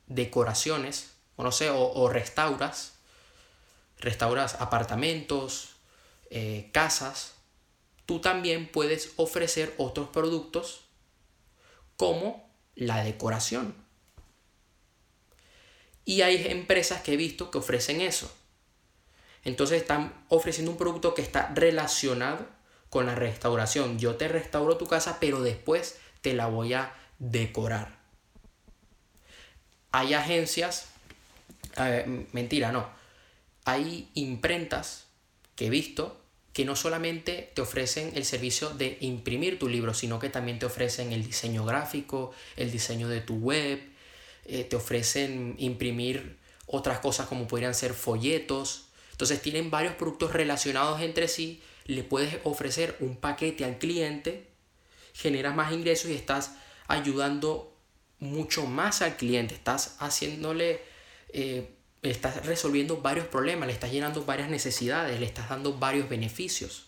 decoraciones, 0.05 1.09
o 1.35 1.41
no 1.41 1.51
sé, 1.51 1.71
o, 1.71 2.07
restauras, 2.09 2.93
restauras 3.97 4.61
apartamentos, 4.61 5.69
eh, 6.29 6.69
casas, 6.71 7.33
tú 8.05 8.21
también 8.21 8.71
puedes 8.71 9.13
ofrecer 9.15 9.73
otros 9.79 10.09
productos 10.09 10.81
como 11.97 12.47
la 12.75 13.03
decoración. 13.03 13.73
Y 16.05 16.21
hay 16.21 16.45
empresas 16.45 17.01
que 17.01 17.13
he 17.13 17.17
visto 17.17 17.49
que 17.49 17.57
ofrecen 17.57 18.01
eso. 18.01 18.31
Entonces 19.43 19.81
están 19.81 20.13
ofreciendo 20.29 20.69
un 20.69 20.77
producto 20.77 21.15
que 21.15 21.23
está 21.23 21.51
relacionado 21.55 22.52
con 22.93 23.07
la 23.07 23.15
restauración. 23.15 23.97
Yo 23.97 24.17
te 24.17 24.27
restauro 24.27 24.77
tu 24.77 24.85
casa, 24.85 25.17
pero 25.19 25.41
después 25.41 25.97
te 26.21 26.35
la 26.35 26.45
voy 26.45 26.73
a 26.73 26.93
decorar. 27.17 27.97
Hay 29.91 30.13
agencias, 30.13 30.89
mentira, 32.33 32.71
no. 32.71 32.87
Hay 33.65 34.11
imprentas 34.13 35.07
que 35.55 35.65
he 35.65 35.69
visto 35.71 36.21
que 36.53 36.65
no 36.65 36.75
solamente 36.75 37.49
te 37.55 37.63
ofrecen 37.63 38.11
el 38.13 38.25
servicio 38.25 38.69
de 38.69 38.99
imprimir 39.01 39.57
tu 39.57 39.67
libro, 39.67 39.95
sino 39.95 40.19
que 40.19 40.29
también 40.29 40.59
te 40.59 40.67
ofrecen 40.67 41.13
el 41.13 41.23
diseño 41.23 41.65
gráfico, 41.65 42.31
el 42.57 42.71
diseño 42.71 43.09
de 43.09 43.21
tu 43.21 43.37
web, 43.37 43.81
eh, 44.45 44.65
te 44.65 44.75
ofrecen 44.75 45.55
imprimir 45.57 46.37
otras 46.67 46.99
cosas 46.99 47.25
como 47.25 47.47
podrían 47.47 47.73
ser 47.73 47.95
folletos. 47.95 48.89
Entonces 49.13 49.41
tienen 49.41 49.71
varios 49.71 49.95
productos 49.95 50.31
relacionados 50.33 51.01
entre 51.01 51.27
sí, 51.27 51.63
le 51.85 52.03
puedes 52.03 52.39
ofrecer 52.43 52.95
un 52.99 53.17
paquete 53.17 53.65
al 53.65 53.77
cliente, 53.77 54.47
generas 55.13 55.55
más 55.55 55.71
ingresos 55.73 56.11
y 56.11 56.15
estás 56.15 56.55
ayudando 56.87 57.75
mucho 58.19 58.65
más 58.65 59.01
al 59.01 59.17
cliente, 59.17 59.53
estás 59.53 59.95
haciéndole... 59.99 60.81
Eh, 61.29 61.75
estás 62.03 62.45
resolviendo 62.45 62.97
varios 63.01 63.27
problemas, 63.27 63.67
le 63.67 63.73
estás 63.73 63.91
llenando 63.91 64.25
varias 64.25 64.49
necesidades, 64.49 65.19
le 65.19 65.25
estás 65.25 65.49
dando 65.49 65.77
varios 65.77 66.09
beneficios. 66.09 66.87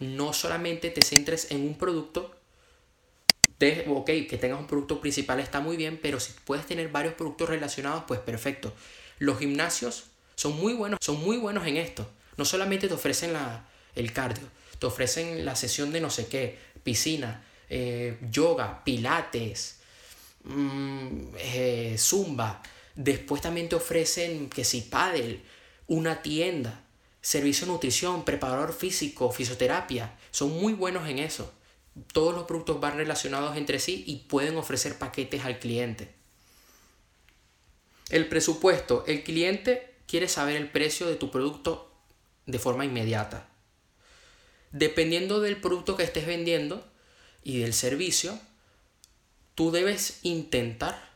No 0.00 0.32
solamente 0.32 0.90
te 0.90 1.02
centres 1.02 1.50
en 1.50 1.60
un 1.60 1.76
producto, 1.76 2.34
ok, 3.86 4.06
que 4.28 4.38
tengas 4.40 4.58
un 4.58 4.66
producto 4.66 5.00
principal 5.00 5.38
está 5.38 5.60
muy 5.60 5.76
bien, 5.76 5.98
pero 6.02 6.18
si 6.18 6.32
puedes 6.44 6.66
tener 6.66 6.88
varios 6.88 7.14
productos 7.14 7.48
relacionados, 7.48 8.04
pues 8.08 8.20
perfecto. 8.20 8.72
Los 9.18 9.38
gimnasios 9.38 10.06
son 10.34 10.56
muy 10.56 10.72
buenos, 10.72 10.98
son 11.02 11.20
muy 11.20 11.36
buenos 11.36 11.66
en 11.66 11.76
esto. 11.76 12.08
No 12.36 12.44
solamente 12.44 12.88
te 12.88 12.94
ofrecen 12.94 13.34
la, 13.34 13.68
el 13.94 14.12
cardio, 14.12 14.48
te 14.78 14.86
ofrecen 14.86 15.44
la 15.44 15.56
sesión 15.56 15.92
de 15.92 16.00
no 16.00 16.10
sé 16.10 16.26
qué, 16.26 16.58
piscina, 16.82 17.44
eh, 17.68 18.18
yoga, 18.30 18.82
pilates, 18.84 19.80
mm, 20.44 21.34
eh, 21.38 21.96
zumba, 21.98 22.62
Después 22.94 23.40
también 23.40 23.68
te 23.68 23.76
ofrecen 23.76 24.50
que 24.50 24.64
si 24.64 24.82
paddle, 24.82 25.40
una 25.86 26.22
tienda, 26.22 26.84
servicio 27.20 27.66
de 27.66 27.72
nutrición, 27.72 28.24
preparador 28.24 28.72
físico, 28.72 29.30
fisioterapia. 29.32 30.18
Son 30.30 30.50
muy 30.50 30.74
buenos 30.74 31.08
en 31.08 31.18
eso. 31.18 31.52
Todos 32.12 32.34
los 32.34 32.44
productos 32.44 32.80
van 32.80 32.96
relacionados 32.96 33.56
entre 33.56 33.78
sí 33.78 34.04
y 34.06 34.16
pueden 34.16 34.56
ofrecer 34.56 34.98
paquetes 34.98 35.44
al 35.44 35.58
cliente. 35.58 36.12
El 38.10 38.28
presupuesto. 38.28 39.04
El 39.06 39.22
cliente 39.24 39.94
quiere 40.06 40.28
saber 40.28 40.56
el 40.56 40.70
precio 40.70 41.06
de 41.06 41.16
tu 41.16 41.30
producto 41.30 41.90
de 42.44 42.58
forma 42.58 42.84
inmediata. 42.84 43.48
Dependiendo 44.72 45.40
del 45.40 45.58
producto 45.58 45.96
que 45.96 46.02
estés 46.02 46.26
vendiendo 46.26 46.84
y 47.44 47.58
del 47.58 47.74
servicio, 47.74 48.38
tú 49.54 49.70
debes 49.70 50.20
intentar 50.22 51.10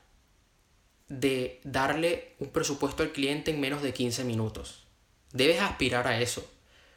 de 1.09 1.61
darle 1.65 2.35
un 2.39 2.51
presupuesto 2.51 3.03
al 3.03 3.13
cliente 3.13 3.51
en 3.51 3.61
menos 3.61 3.83
de 3.83 3.93
15 3.93 4.25
minutos. 4.25 4.85
Debes 5.33 5.61
aspirar 5.61 6.07
a 6.07 6.21
eso. 6.21 6.49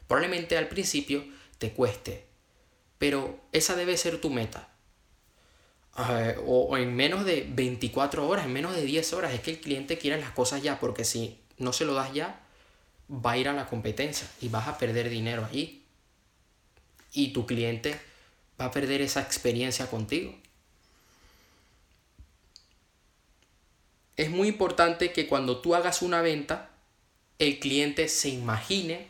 Probablemente 0.06 0.56
al 0.58 0.68
principio 0.68 1.24
te 1.58 1.72
cueste, 1.72 2.26
pero 2.98 3.38
esa 3.52 3.76
debe 3.76 3.96
ser 3.96 4.20
tu 4.20 4.30
meta. 4.30 4.68
Ah, 5.94 6.34
o, 6.46 6.76
en 6.76 6.94
menos 6.94 7.24
de 7.24 7.46
24 7.48 8.26
horas, 8.26 8.46
en 8.46 8.52
menos 8.52 8.74
de 8.74 8.82
10 8.82 9.12
horas, 9.12 9.34
es 9.34 9.40
que 9.40 9.52
el 9.52 9.60
cliente 9.60 9.98
quiere 9.98 10.20
las 10.20 10.30
cosas 10.30 10.62
ya, 10.62 10.80
porque 10.80 11.04
si 11.04 11.38
no 11.58 11.72
se 11.72 11.84
lo 11.84 11.94
das 11.94 12.12
ya, 12.12 12.40
va 13.10 13.32
a 13.32 13.38
ir 13.38 13.48
a 13.48 13.52
la 13.52 13.66
competencia 13.66 14.28
y 14.40 14.48
vas 14.48 14.68
a 14.68 14.78
perder 14.78 15.10
dinero 15.10 15.44
allí. 15.44 15.79
Y 17.12 17.32
tu 17.32 17.46
cliente 17.46 17.98
va 18.60 18.66
a 18.66 18.70
perder 18.70 19.00
esa 19.00 19.20
experiencia 19.20 19.88
contigo. 19.90 20.34
es 24.20 24.30
muy 24.30 24.48
importante 24.48 25.12
que 25.12 25.26
cuando 25.26 25.62
tú 25.62 25.74
hagas 25.74 26.02
una 26.02 26.20
venta, 26.20 26.68
el 27.38 27.58
cliente 27.58 28.06
se 28.06 28.28
imagine 28.28 29.08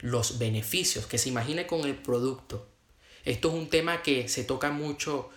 los 0.00 0.38
beneficios, 0.38 1.06
que 1.06 1.16
se 1.16 1.30
imagine 1.30 1.66
con 1.66 1.86
el 1.86 1.94
producto. 1.94 2.68
Esto 3.24 3.48
es 3.48 3.54
un 3.54 3.70
tema 3.70 4.02
que 4.02 4.28
se 4.28 4.44
toca 4.44 4.70
mucho 4.70 5.30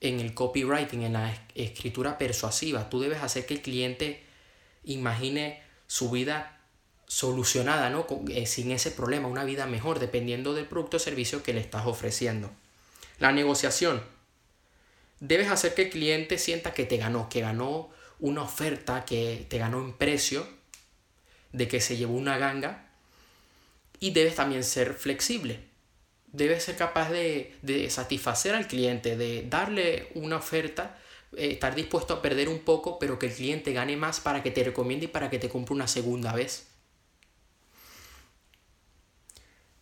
en 0.00 0.18
el 0.20 0.32
copywriting, 0.32 1.02
en 1.02 1.12
la 1.12 1.46
escritura 1.54 2.16
persuasiva. 2.16 2.88
Tú 2.88 3.00
debes 3.00 3.22
hacer 3.22 3.44
que 3.44 3.52
el 3.52 3.60
cliente 3.60 4.22
imagine 4.84 5.62
su 5.86 6.10
vida 6.10 6.57
solucionada, 7.08 7.88
¿no? 7.90 8.06
Eh, 8.28 8.46
sin 8.46 8.70
ese 8.70 8.90
problema, 8.90 9.28
una 9.28 9.44
vida 9.44 9.66
mejor, 9.66 9.98
dependiendo 9.98 10.54
del 10.54 10.66
producto 10.66 10.98
o 10.98 11.00
servicio 11.00 11.42
que 11.42 11.54
le 11.54 11.60
estás 11.60 11.86
ofreciendo. 11.86 12.50
La 13.18 13.32
negociación. 13.32 14.02
Debes 15.18 15.50
hacer 15.50 15.74
que 15.74 15.82
el 15.82 15.90
cliente 15.90 16.38
sienta 16.38 16.74
que 16.74 16.84
te 16.84 16.98
ganó, 16.98 17.28
que 17.28 17.40
ganó 17.40 17.90
una 18.20 18.42
oferta 18.42 19.04
que 19.04 19.46
te 19.48 19.58
ganó 19.58 19.80
en 19.80 19.94
precio, 19.94 20.46
de 21.52 21.66
que 21.66 21.80
se 21.80 21.96
llevó 21.96 22.14
una 22.14 22.36
ganga, 22.38 22.90
y 23.98 24.10
debes 24.10 24.36
también 24.36 24.62
ser 24.62 24.94
flexible. 24.94 25.60
Debes 26.30 26.64
ser 26.64 26.76
capaz 26.76 27.10
de, 27.10 27.88
satisfacer 27.90 28.54
al 28.54 28.68
cliente, 28.68 29.16
de 29.16 29.44
darle 29.48 30.10
una 30.14 30.36
oferta, 30.36 30.98
eh, 31.36 31.52
estar 31.52 31.74
dispuesto 31.74 32.14
a 32.14 32.22
perder 32.22 32.50
un 32.50 32.60
poco, 32.60 32.98
pero 32.98 33.18
que 33.18 33.26
el 33.26 33.32
cliente 33.32 33.72
gane 33.72 33.96
más 33.96 34.20
para 34.20 34.42
que 34.42 34.50
te 34.50 34.62
recomiende 34.62 35.06
y 35.06 35.08
para 35.08 35.30
que 35.30 35.38
te 35.38 35.48
compre 35.48 35.74
una 35.74 35.88
segunda 35.88 36.34
vez. 36.34 36.67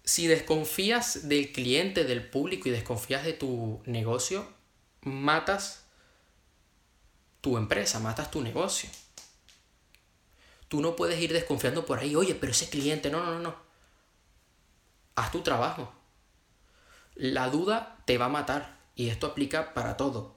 Si 0.07 0.29
desconfías 0.29 1.29
del 1.29 1.51
cliente, 1.53 2.05
del 2.05 2.25
público 2.25 2.69
y 2.69 2.73
desconfías 2.73 3.25
de 3.25 3.33
tu 3.33 3.83
negocio, 3.87 4.47
matas 5.03 5.85
tu 7.40 7.59
empresa, 7.59 7.99
matas 7.99 8.31
tu 8.31 8.40
negocio. 8.40 8.88
Tú 10.69 10.81
no 10.81 10.95
puedes 10.95 11.21
ir 11.21 11.33
desconfiando 11.33 11.85
por 11.85 11.99
ahí, 11.99 12.14
oye, 12.14 12.37
pero 12.37 12.53
ese 12.53 12.71
cliente, 12.71 13.11
no, 13.11 13.25
no, 13.25 13.33
no, 13.33 13.40
no. 13.40 13.57
Haz 15.16 15.33
tu 15.33 15.40
trabajo. 15.40 15.92
La 17.16 17.49
duda 17.49 17.99
te 18.05 18.16
va 18.16 18.27
a 18.27 18.29
matar 18.31 18.79
y 18.95 19.09
esto 19.09 19.27
aplica 19.27 19.75
para 19.75 19.97
todo. 19.97 20.36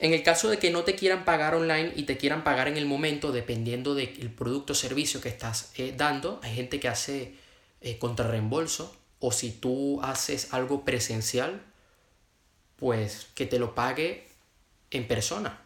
En 0.00 0.14
el 0.14 0.22
caso 0.22 0.48
de 0.48 0.58
que 0.58 0.70
no 0.70 0.82
te 0.82 0.94
quieran 0.94 1.26
pagar 1.26 1.54
online 1.54 1.92
y 1.94 2.04
te 2.04 2.16
quieran 2.16 2.42
pagar 2.42 2.68
en 2.68 2.78
el 2.78 2.86
momento, 2.86 3.32
dependiendo 3.32 3.94
del 3.94 4.30
producto 4.30 4.72
o 4.72 4.76
servicio 4.76 5.20
que 5.20 5.28
estás 5.28 5.72
eh, 5.76 5.92
dando, 5.94 6.40
hay 6.42 6.54
gente 6.54 6.80
que 6.80 6.88
hace 6.88 7.34
eh, 7.82 7.98
contrarreembolso 7.98 8.96
o 9.18 9.30
si 9.30 9.50
tú 9.50 10.00
haces 10.02 10.54
algo 10.54 10.86
presencial, 10.86 11.60
pues 12.76 13.28
que 13.34 13.44
te 13.44 13.58
lo 13.58 13.74
pague 13.74 14.26
en 14.90 15.06
persona. 15.06 15.60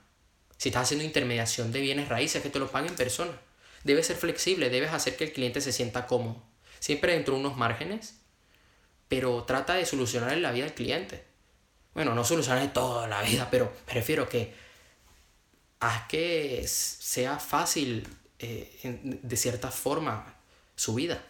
Si 0.56 0.70
estás 0.70 0.82
haciendo 0.82 1.04
intermediación 1.04 1.70
de 1.70 1.80
bienes 1.80 2.08
raíces, 2.08 2.42
que 2.42 2.50
te 2.50 2.58
lo 2.58 2.68
paguen 2.68 2.90
en 2.90 2.96
persona. 2.96 3.40
Debes 3.84 4.08
ser 4.08 4.16
flexible, 4.16 4.68
debes 4.68 4.92
hacer 4.92 5.16
que 5.16 5.24
el 5.24 5.32
cliente 5.32 5.60
se 5.60 5.70
sienta 5.70 6.08
cómodo. 6.08 6.42
Siempre 6.80 7.12
dentro 7.12 7.34
de 7.34 7.40
unos 7.40 7.56
márgenes, 7.56 8.16
pero 9.06 9.44
trata 9.44 9.74
de 9.74 9.86
solucionar 9.86 10.36
la 10.38 10.50
vida 10.50 10.64
del 10.64 10.74
cliente. 10.74 11.33
Bueno, 11.94 12.14
no 12.14 12.24
solucionar 12.24 12.72
toda 12.72 13.06
la 13.06 13.22
vida, 13.22 13.48
pero 13.50 13.72
prefiero 13.86 14.28
que 14.28 14.54
haz 15.80 16.06
que 16.08 16.64
sea 16.66 17.38
fácil 17.38 18.06
eh, 18.38 19.20
de 19.22 19.36
cierta 19.36 19.70
forma 19.70 20.34
su 20.74 20.94
vida. 20.94 21.24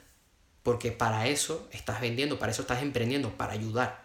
Porque 0.62 0.92
para 0.92 1.28
eso 1.28 1.68
estás 1.72 2.00
vendiendo, 2.00 2.38
para 2.38 2.52
eso 2.52 2.62
estás 2.62 2.82
emprendiendo, 2.82 3.36
para 3.36 3.52
ayudar. 3.52 4.04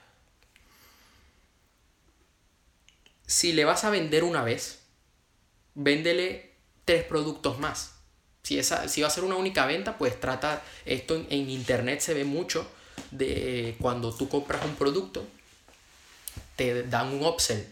si 3.29 3.53
le 3.53 3.63
vas 3.63 3.83
a 3.83 3.91
vender 3.91 4.23
una 4.23 4.41
vez, 4.41 4.79
véndele 5.75 6.55
tres 6.83 7.03
productos 7.03 7.59
más. 7.59 7.93
Si, 8.41 8.57
esa, 8.57 8.87
si 8.87 9.01
va 9.01 9.07
a 9.07 9.11
ser 9.11 9.23
una 9.23 9.35
única 9.35 9.67
venta, 9.67 9.99
pues 9.99 10.19
trata, 10.19 10.63
esto 10.83 11.15
en, 11.29 11.49
internet 11.51 11.99
se 11.99 12.15
ve 12.15 12.25
mucho, 12.25 12.67
de 13.11 13.77
cuando 13.79 14.11
tú 14.15 14.27
compras 14.27 14.65
un 14.65 14.73
producto, 14.75 15.27
te 16.59 16.83
dan 16.83 17.13
un 17.13 17.25
upsell. 17.25 17.63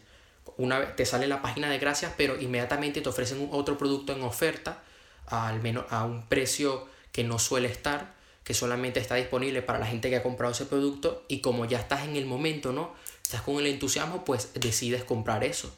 Una 0.55 0.95
te 0.95 1.05
sale 1.05 1.27
la 1.27 1.41
página 1.41 1.69
de 1.69 1.77
gracias, 1.77 2.13
pero 2.15 2.39
inmediatamente 2.39 3.01
te 3.01 3.09
ofrecen 3.09 3.49
otro 3.51 3.77
producto 3.77 4.13
en 4.13 4.23
oferta 4.23 4.81
al 5.25 5.61
menos 5.61 5.83
a 5.89 6.05
un 6.05 6.25
precio 6.25 6.87
que 7.11 7.25
no 7.25 7.37
suele 7.37 7.67
estar, 7.67 8.15
que 8.45 8.53
solamente 8.53 9.01
está 9.01 9.15
disponible 9.15 9.61
para 9.61 9.77
la 9.77 9.85
gente 9.85 10.09
que 10.09 10.15
ha 10.15 10.23
comprado 10.23 10.53
ese 10.53 10.65
producto 10.65 11.25
y 11.27 11.41
como 11.41 11.65
ya 11.65 11.79
estás 11.79 12.05
en 12.05 12.15
el 12.15 12.25
momento, 12.25 12.71
¿no? 12.71 12.95
estás 13.21 13.41
con 13.41 13.57
el 13.57 13.67
entusiasmo, 13.67 14.23
pues 14.23 14.51
decides 14.53 15.03
comprar 15.03 15.43
eso. 15.43 15.75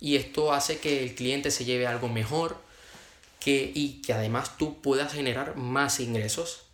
y 0.00 0.16
esto 0.16 0.52
hace 0.52 0.78
que 0.78 1.04
el 1.04 1.14
cliente 1.14 1.52
se 1.52 1.64
lleve 1.64 1.86
algo 1.86 2.08
mejor 2.08 2.56
que, 3.38 3.70
y 3.72 4.02
que 4.02 4.12
además 4.12 4.58
tú 4.58 4.82
puedas 4.82 5.12
generar 5.12 5.56
más 5.56 6.00
ingresos. 6.00 6.65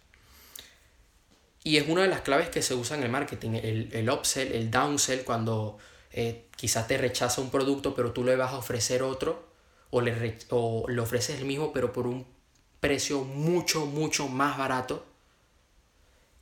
Y 1.65 1.77
es 1.77 1.89
una 1.89 2.03
de 2.03 2.09
las 2.09 2.23
claves 2.23 2.49
que 2.49 2.63
se 2.63 2.75
usa 2.75 2.97
en 2.97 3.05
el 3.05 3.11
marketing, 3.11 3.51
el, 3.51 3.89
el 3.93 4.11
upsell, 4.11 4.53
el 4.53 4.71
downsell, 4.71 5.23
cuando 5.25 5.79
eh, 6.13 6.49
quizás 6.57 6.87
te 6.89 6.99
rechaza 6.99 7.41
un 7.41 7.51
producto 7.51 7.95
pero 7.95 8.13
tú 8.13 8.25
le 8.25 8.37
vas 8.37 8.53
a 8.53 8.59
ofrecer 8.59 9.03
otro 9.03 9.49
o 9.91 10.01
le, 10.01 10.39
o 10.51 10.87
le 10.89 11.01
ofreces 11.01 11.39
el 11.39 11.47
mismo 11.47 11.73
pero 11.73 11.93
por 11.93 12.07
un 12.07 12.27
precio 12.81 13.23
mucho, 13.23 13.87
mucho 13.87 14.29
más 14.29 14.59
barato. 14.59 15.07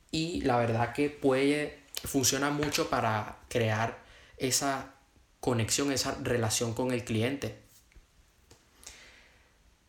Y 0.09 0.41
la 0.41 0.57
verdad 0.57 0.91
que 0.91 1.09
puede, 1.09 1.83
funciona 2.03 2.49
mucho 2.49 2.89
para 2.89 3.37
crear 3.47 4.03
esa 4.37 4.95
conexión, 5.39 5.91
esa 5.91 6.17
relación 6.23 6.73
con 6.73 6.91
el 6.91 7.05
cliente. 7.05 7.59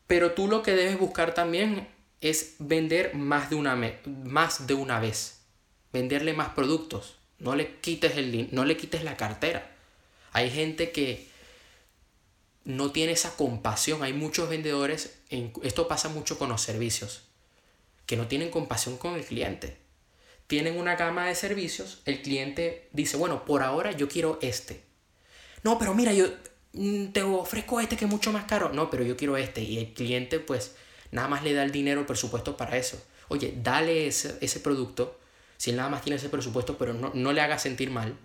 Pero 0.06 0.32
tú 0.32 0.46
lo 0.46 0.62
que 0.62 0.76
debes 0.76 0.98
buscar 0.98 1.32
también 1.32 1.88
es 2.22 2.54
vender 2.60 3.14
más 3.14 3.50
de 3.50 3.56
una, 3.56 3.76
más 4.24 4.66
de 4.66 4.74
una 4.74 5.00
vez. 5.00 5.40
Venderle 5.92 6.32
más 6.32 6.50
productos. 6.50 7.16
No 7.38 7.56
le, 7.56 7.76
quites 7.80 8.16
el, 8.16 8.48
no 8.52 8.64
le 8.64 8.76
quites 8.76 9.04
la 9.04 9.16
cartera. 9.16 9.70
Hay 10.32 10.50
gente 10.50 10.92
que 10.92 11.28
no 12.64 12.92
tiene 12.92 13.12
esa 13.12 13.36
compasión. 13.36 14.04
Hay 14.04 14.12
muchos 14.12 14.48
vendedores, 14.48 15.18
en, 15.28 15.52
esto 15.62 15.88
pasa 15.88 16.08
mucho 16.08 16.38
con 16.38 16.48
los 16.48 16.62
servicios, 16.62 17.24
que 18.06 18.16
no 18.16 18.28
tienen 18.28 18.50
compasión 18.50 18.96
con 18.96 19.14
el 19.14 19.24
cliente. 19.24 19.76
Tienen 20.46 20.78
una 20.78 20.94
gama 20.94 21.26
de 21.26 21.34
servicios, 21.34 22.02
el 22.04 22.22
cliente 22.22 22.88
dice, 22.92 23.16
bueno, 23.16 23.44
por 23.44 23.62
ahora 23.62 23.92
yo 23.92 24.08
quiero 24.08 24.38
este. 24.42 24.82
No, 25.64 25.78
pero 25.78 25.94
mira, 25.94 26.12
yo 26.12 26.26
mm, 26.72 27.06
te 27.06 27.22
ofrezco 27.22 27.80
este 27.80 27.96
que 27.96 28.04
es 28.04 28.10
mucho 28.10 28.32
más 28.32 28.44
caro. 28.44 28.70
No, 28.72 28.90
pero 28.90 29.02
yo 29.02 29.16
quiero 29.16 29.36
este. 29.36 29.62
Y 29.62 29.78
el 29.78 29.92
cliente 29.92 30.38
pues 30.38 30.76
nada 31.12 31.28
más 31.28 31.44
le 31.44 31.52
da 31.54 31.62
el 31.62 31.70
dinero, 31.70 32.00
el 32.00 32.06
presupuesto 32.06 32.56
para 32.56 32.76
eso. 32.76 33.00
Oye, 33.28 33.54
dale 33.62 34.08
ese, 34.08 34.36
ese 34.40 34.58
producto, 34.58 35.18
si 35.56 35.70
él 35.70 35.76
nada 35.76 35.88
más 35.88 36.02
tiene 36.02 36.16
ese 36.16 36.28
presupuesto, 36.28 36.76
pero 36.76 36.92
no, 36.92 37.12
no 37.14 37.32
le 37.32 37.40
haga 37.40 37.58
sentir 37.58 37.90
mal 37.90 38.16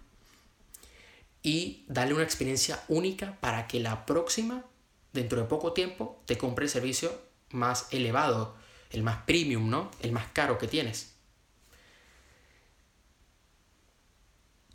y 1.44 1.86
darle 1.88 2.14
una 2.14 2.24
experiencia 2.24 2.84
única 2.88 3.38
para 3.40 3.68
que 3.68 3.80
la 3.80 4.06
próxima, 4.06 4.66
dentro 5.14 5.40
de 5.40 5.48
poco 5.48 5.74
tiempo, 5.74 6.22
te 6.26 6.38
compre 6.38 6.66
el 6.66 6.72
servicio 6.72 7.22
más 7.52 7.88
elevado, 7.92 8.56
el 8.90 9.04
más 9.04 9.24
premium, 9.24 9.70
¿no? 9.70 9.92
El 10.02 10.12
más 10.12 10.28
caro 10.34 10.58
que 10.58 10.68
tienes. 10.68 11.14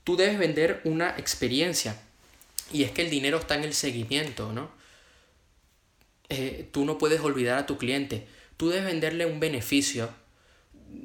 Tú 0.04 0.16
debes 0.16 0.38
vender 0.38 0.80
una 0.84 1.10
experiencia 1.18 2.00
y 2.72 2.84
es 2.84 2.90
que 2.90 3.02
el 3.02 3.10
dinero 3.10 3.38
está 3.38 3.54
en 3.54 3.64
el 3.64 3.74
seguimiento, 3.74 4.52
¿no? 4.52 4.70
Eh, 6.34 6.66
tú 6.72 6.86
no 6.86 6.96
puedes 6.96 7.20
olvidar 7.20 7.58
a 7.58 7.66
tu 7.66 7.76
cliente. 7.76 8.26
Tú 8.56 8.70
debes 8.70 8.86
venderle 8.86 9.26
un 9.26 9.38
beneficio. 9.38 10.08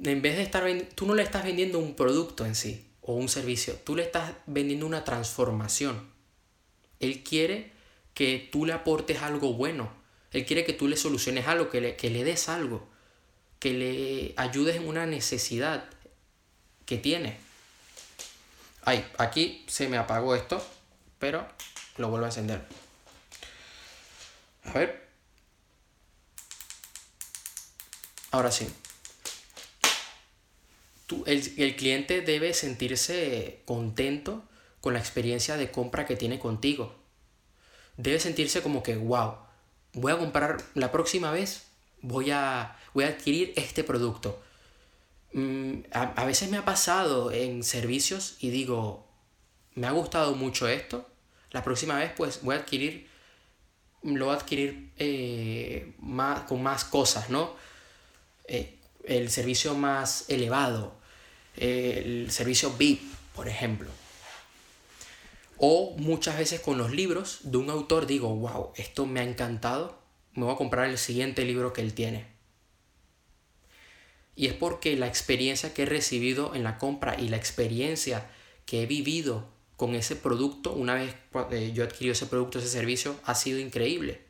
En 0.06 0.22
vez 0.22 0.38
de 0.38 0.42
estar 0.42 0.66
tú 0.96 1.06
no 1.06 1.16
le 1.16 1.24
estás 1.24 1.44
vendiendo 1.44 1.80
un 1.80 1.96
producto 1.96 2.46
en 2.46 2.56
sí 2.56 2.86
o 3.02 3.13
un 3.13 3.28
servicio, 3.28 3.76
tú 3.84 3.98
le 3.98 4.04
estás 4.04 4.36
vendiendo 4.46 4.86
una 4.86 5.04
transformación. 5.04 6.10
Él 7.02 7.24
quiere 7.24 7.72
que 8.13 8.48
tú 8.50 8.66
le 8.66 8.72
aportes 8.72 9.22
algo 9.22 9.52
bueno. 9.52 9.92
Él 10.32 10.46
quiere 10.46 10.63
que 10.63 10.72
tú 10.72 10.88
le 10.88 10.96
soluciones 10.96 11.46
algo, 11.46 11.70
que 11.70 11.82
le, 11.82 11.98
que 11.98 12.10
le 12.10 12.24
des 12.24 12.48
algo, 12.48 12.88
que 13.60 13.74
le 13.74 14.34
ayudes 14.38 14.78
en 14.78 14.88
una 14.88 15.06
necesidad 15.06 15.90
que 16.86 16.98
tiene. 16.98 17.38
Ay, 18.84 19.06
aquí 19.18 19.66
se 19.68 19.90
me 19.90 19.98
apagó 19.98 20.36
esto, 20.36 20.66
pero 21.20 21.46
lo 21.98 22.10
vuelvo 22.10 22.26
a 22.26 22.30
encender. 22.30 22.62
A 24.63 24.72
ver. 24.72 25.07
Ahora 28.32 28.52
sí 28.52 28.68
el, 31.26 31.76
cliente 31.76 32.22
debe 32.22 32.54
sentirse 32.54 33.62
contento 33.66 34.44
con 34.82 34.94
la 34.94 35.00
experiencia 35.00 35.58
de 35.58 35.72
compra 35.72 36.06
que 36.06 36.16
tiene 36.16 36.40
contigo. 36.40 36.96
Debe 37.96 38.20
sentirse 38.20 38.62
como 38.62 38.84
que, 38.84 38.96
wow, 38.96 39.36
voy 39.94 40.12
a 40.12 40.18
comprar 40.18 40.58
la 40.74 40.92
próxima 40.92 41.32
vez, 41.32 41.68
voy 42.02 42.32
a, 42.32 42.78
voy 42.94 43.06
a 43.06 43.10
adquirir 43.10 43.54
este 43.56 43.84
producto. 43.84 44.42
Mm, 45.34 45.80
a, 45.92 46.26
veces 46.26 46.50
me 46.50 46.58
ha 46.58 46.66
pasado 46.66 47.32
en 47.32 47.63
servicios 47.63 48.38
y 48.40 48.50
digo, 48.50 49.08
me 49.76 49.88
ha 49.88 49.92
gustado 49.92 50.36
mucho 50.36 50.68
esto, 50.68 51.10
la 51.52 51.63
próxima 51.63 51.98
vez 51.98 52.12
pues 52.16 52.42
voy 52.44 52.56
a 52.56 52.60
adquirir, 52.60 53.08
lo 54.04 54.26
voy 54.26 54.36
a 54.36 54.38
adquirir 54.38 54.92
eh, 54.98 55.96
más, 56.00 56.42
con 56.42 56.62
más 56.62 56.84
cosas, 56.84 57.30
¿no? 57.30 57.56
Eh, 58.47 58.79
el 59.03 59.29
servicio 59.29 59.73
más 59.75 60.25
elevado, 60.29 60.95
el 61.55 62.29
servicio 62.29 62.71
VIP, 62.71 63.01
por 63.33 63.47
ejemplo. 63.47 63.89
O 65.57 65.95
muchas 65.97 66.38
veces 66.38 66.60
con 66.60 66.77
los 66.77 66.91
libros 66.91 67.39
de 67.43 67.57
un 67.57 67.69
autor 67.69 68.05
digo, 68.05 68.36
wow, 68.36 68.73
esto 68.75 69.05
me 69.05 69.21
ha 69.21 69.23
encantado, 69.23 69.97
me 70.33 70.45
voy 70.45 70.53
a 70.53 70.57
comprar 70.57 70.88
el 70.89 70.97
siguiente 70.97 71.45
libro 71.45 71.73
que 71.73 71.81
él 71.81 71.93
tiene. 71.93 72.27
Y 74.36 74.45
es 74.45 74.53
porque 74.53 74.95
la 74.95 75.07
experiencia 75.07 75.73
que 75.73 75.83
he 75.83 75.86
recibido 75.88 76.53
en 76.53 76.63
la 76.63 76.77
compra 76.77 77.19
y 77.19 77.27
la 77.29 77.38
experiencia 77.38 78.29
que 78.67 78.83
he 78.83 78.86
vivido 78.86 79.49
con 79.77 79.95
ese 79.95 80.15
producto, 80.15 80.73
una 80.73 80.93
vez 80.93 81.15
eh, 81.51 81.71
yo 81.73 81.83
adquirí 81.83 82.12
ese 82.12 82.27
producto, 82.27 82.60
ese 82.60 82.67
servicio, 82.67 83.15
ha 83.23 83.33
sido 83.33 83.57
increíble. 83.57 84.21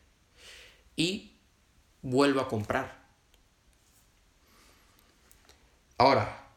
Y 0.96 1.34
vuelvo 2.02 2.40
a 2.40 2.48
comprar. 2.48 2.97
Ahora, 5.98 6.48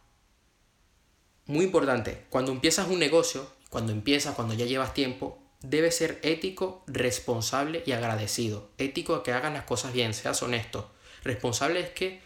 muy 1.46 1.64
importante, 1.64 2.26
cuando 2.29 2.53
empiezas 2.53 2.88
un 2.88 2.98
negocio, 2.98 3.50
cuando 3.70 3.92
empiezas, 3.92 4.35
cuando 4.35 4.53
ya 4.55 4.66
llevas 4.66 4.92
tiempo, 4.92 5.38
debes 5.62 5.96
ser 5.96 6.18
ético, 6.22 6.85
responsable 6.87 7.83
y 7.87 7.92
agradecido. 7.92 8.68
Ético 8.76 9.14
a 9.14 9.22
que 9.22 9.33
hagas 9.33 9.53
las 9.53 9.64
cosas 9.64 9.92
bien, 9.92 10.12
seas 10.12 10.42
honesto. 10.42 10.90
Responsable 11.24 11.81
es 11.81 11.90
que 11.90 12.20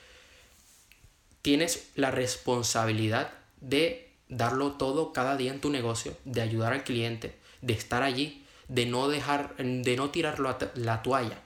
tienes 1.43 1.91
la 1.95 2.11
responsabilidad 2.11 3.33
de 3.61 4.13
darlo 4.29 4.73
todo 4.73 5.13
cada 5.13 5.37
día 5.37 5.53
en 5.53 5.61
tu 5.61 5.71
negocio, 5.71 6.17
de 6.25 6.43
ayudar 6.43 6.73
al 6.73 6.85
cliente, 6.85 7.37
de 7.61 7.75
estar 7.75 8.03
allí, 8.03 8.45
de 8.69 8.87
no 8.87 9.09
dejar, 9.09 9.55
de 9.57 9.97
no 9.97 10.11
tirar 10.11 10.41
la 10.41 11.03
toalla. 11.03 11.39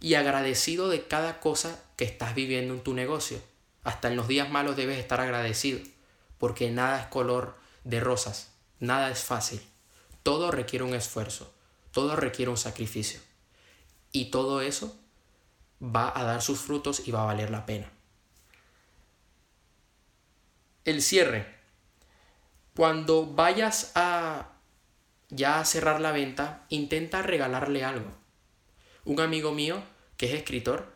Y 0.00 0.14
agradecido 0.14 0.88
de 0.88 1.06
cada 1.06 1.40
cosa 1.40 1.82
que 1.96 2.04
estás 2.04 2.34
viviendo 2.34 2.74
en 2.74 2.82
tu 2.82 2.94
negocio. 2.94 3.38
Hasta 3.82 4.08
en 4.08 4.16
los 4.16 4.28
días 4.28 4.50
malos 4.50 4.76
debes 4.76 4.98
estar 4.98 5.20
agradecido 5.20 5.80
porque 6.38 6.70
nada 6.70 7.00
es 7.00 7.06
color 7.06 7.56
de 7.84 8.00
rosas, 8.00 8.52
nada 8.80 9.10
es 9.10 9.22
fácil. 9.22 9.60
Todo 10.22 10.50
requiere 10.50 10.84
un 10.84 10.94
esfuerzo, 10.94 11.52
todo 11.92 12.16
requiere 12.16 12.50
un 12.50 12.56
sacrificio. 12.56 13.20
Y 14.10 14.26
todo 14.26 14.60
eso 14.60 14.96
va 15.82 16.12
a 16.14 16.24
dar 16.24 16.42
sus 16.42 16.60
frutos 16.60 17.06
y 17.06 17.10
va 17.10 17.22
a 17.22 17.26
valer 17.26 17.50
la 17.50 17.64
pena. 17.64 17.90
El 20.84 21.00
cierre. 21.00 21.60
Cuando 22.74 23.26
vayas 23.26 23.92
a 23.94 24.48
ya 25.28 25.60
a 25.60 25.64
cerrar 25.64 26.00
la 26.00 26.12
venta, 26.12 26.66
intenta 26.68 27.22
regalarle 27.22 27.84
algo. 27.84 28.10
Un 29.04 29.20
amigo 29.20 29.52
mío, 29.52 29.82
que 30.16 30.26
es 30.26 30.34
escritor, 30.34 30.92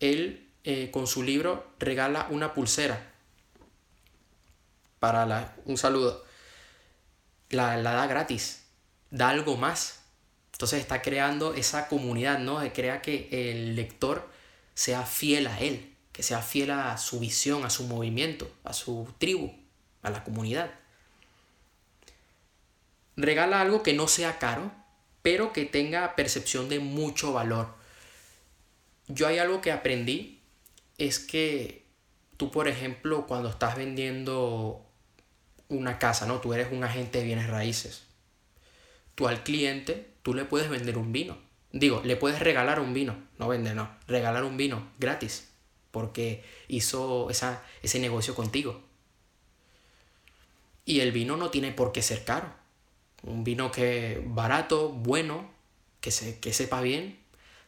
él 0.00 0.45
eh, 0.66 0.90
con 0.90 1.06
su 1.06 1.22
libro 1.22 1.72
regala 1.78 2.26
una 2.28 2.52
pulsera 2.52 3.12
para 4.98 5.24
la, 5.24 5.54
un 5.64 5.78
saludo, 5.78 6.24
la, 7.50 7.76
la 7.76 7.92
da 7.92 8.08
gratis, 8.08 8.64
da 9.10 9.28
algo 9.28 9.56
más. 9.56 10.00
Entonces 10.50 10.80
está 10.80 11.02
creando 11.02 11.54
esa 11.54 11.86
comunidad, 11.86 12.40
¿no? 12.40 12.60
Crea 12.72 13.00
que 13.00 13.28
el 13.30 13.76
lector 13.76 14.28
sea 14.74 15.06
fiel 15.06 15.46
a 15.46 15.60
él, 15.60 15.94
que 16.10 16.24
sea 16.24 16.42
fiel 16.42 16.72
a 16.72 16.98
su 16.98 17.20
visión, 17.20 17.64
a 17.64 17.70
su 17.70 17.84
movimiento, 17.84 18.50
a 18.64 18.72
su 18.72 19.08
tribu, 19.18 19.54
a 20.02 20.10
la 20.10 20.24
comunidad. 20.24 20.70
Regala 23.16 23.60
algo 23.60 23.84
que 23.84 23.92
no 23.92 24.08
sea 24.08 24.40
caro, 24.40 24.72
pero 25.22 25.52
que 25.52 25.64
tenga 25.64 26.16
percepción 26.16 26.68
de 26.68 26.80
mucho 26.80 27.32
valor. 27.32 27.68
Yo 29.08 29.28
hay 29.28 29.38
algo 29.38 29.60
que 29.60 29.70
aprendí, 29.70 30.35
es 30.98 31.18
que 31.18 31.84
tú, 32.36 32.50
por 32.50 32.68
ejemplo, 32.68 33.26
cuando 33.26 33.48
estás 33.48 33.76
vendiendo 33.76 34.84
una 35.68 35.98
casa, 35.98 36.26
¿no? 36.26 36.40
Tú 36.40 36.54
eres 36.54 36.68
un 36.70 36.84
agente 36.84 37.18
de 37.18 37.24
bienes 37.24 37.48
raíces. 37.48 38.04
Tú 39.14 39.28
al 39.28 39.42
cliente, 39.42 40.14
tú 40.22 40.34
le 40.34 40.44
puedes 40.44 40.68
vender 40.68 40.98
un 40.98 41.12
vino. 41.12 41.38
Digo, 41.72 42.00
le 42.04 42.16
puedes 42.16 42.40
regalar 42.40 42.80
un 42.80 42.94
vino. 42.94 43.16
No 43.38 43.48
vender, 43.48 43.74
no. 43.74 43.90
Regalar 44.06 44.44
un 44.44 44.56
vino 44.56 44.86
gratis. 44.98 45.48
Porque 45.90 46.44
hizo 46.68 47.30
esa, 47.30 47.62
ese 47.82 47.98
negocio 47.98 48.34
contigo. 48.34 48.82
Y 50.84 51.00
el 51.00 51.12
vino 51.12 51.36
no 51.36 51.50
tiene 51.50 51.72
por 51.72 51.92
qué 51.92 52.02
ser 52.02 52.24
caro. 52.24 52.52
un 53.22 53.44
vino 53.44 53.72
que 53.72 54.22
barato, 54.24 54.90
bueno, 54.90 55.50
que, 56.00 56.10
se, 56.10 56.38
que 56.38 56.52
sepa 56.52 56.80
bien, 56.80 57.18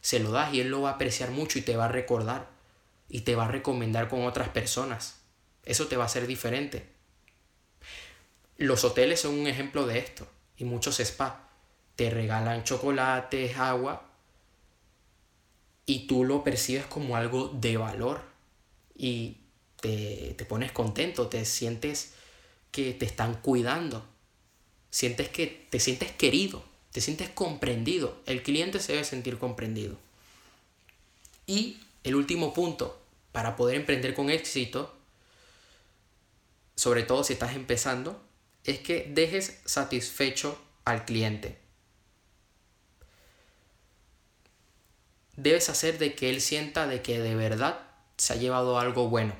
se 0.01 0.19
lo 0.19 0.31
das 0.31 0.53
y 0.53 0.61
él 0.61 0.69
lo 0.69 0.81
va 0.81 0.91
a 0.91 0.93
apreciar 0.93 1.31
mucho 1.31 1.59
y 1.59 1.63
te 1.63 1.75
va 1.75 1.85
a 1.85 1.89
recordar 1.89 2.58
y 3.09 3.21
te 3.21 3.35
va 3.35 3.45
a 3.45 3.51
recomendar 3.51 4.07
con 4.07 4.25
otras 4.25 4.49
personas. 4.49 5.19
Eso 5.65 5.87
te 5.87 5.97
va 5.97 6.03
a 6.03 6.05
hacer 6.05 6.27
diferente. 6.27 6.87
Los 8.57 8.83
hoteles 8.83 9.21
son 9.21 9.37
un 9.37 9.47
ejemplo 9.47 9.87
de 9.87 9.99
esto 9.99 10.27
y 10.57 10.65
muchos 10.65 10.97
spas 10.97 11.33
te 11.95 12.09
regalan 12.09 12.63
chocolates, 12.63 13.57
agua 13.57 14.05
y 15.85 16.07
tú 16.07 16.23
lo 16.23 16.43
percibes 16.43 16.85
como 16.85 17.15
algo 17.15 17.49
de 17.49 17.77
valor 17.77 18.21
y 18.95 19.37
te, 19.81 20.33
te 20.37 20.45
pones 20.45 20.71
contento, 20.71 21.27
te 21.27 21.43
sientes 21.45 22.13
que 22.71 22.93
te 22.93 23.05
están 23.05 23.35
cuidando, 23.41 24.05
sientes 24.89 25.29
que 25.29 25.67
te 25.69 25.79
sientes 25.79 26.11
querido, 26.11 26.63
te 26.91 27.01
sientes 27.01 27.29
comprendido, 27.29 28.21
el 28.25 28.43
cliente 28.43 28.79
se 28.79 28.93
debe 28.93 29.03
sentir 29.03 29.37
comprendido. 29.37 29.97
Y 31.47 31.79
el 32.03 32.15
último 32.15 32.53
punto, 32.53 33.01
para 33.31 33.55
poder 33.55 33.75
emprender 33.75 34.13
con 34.13 34.29
éxito, 34.29 34.95
sobre 36.75 37.03
todo 37.03 37.23
si 37.23 37.33
estás 37.33 37.55
empezando, 37.55 38.21
es 38.63 38.79
que 38.79 39.09
dejes 39.09 39.59
satisfecho 39.65 40.59
al 40.85 41.05
cliente. 41.05 41.59
Debes 45.35 45.69
hacer 45.69 45.97
de 45.99 46.15
que 46.15 46.29
él 46.29 46.41
sienta 46.41 46.87
de 46.87 47.01
que 47.01 47.19
de 47.19 47.35
verdad 47.35 47.79
se 48.17 48.33
ha 48.33 48.35
llevado 48.35 48.79
algo 48.79 49.09
bueno. 49.09 49.33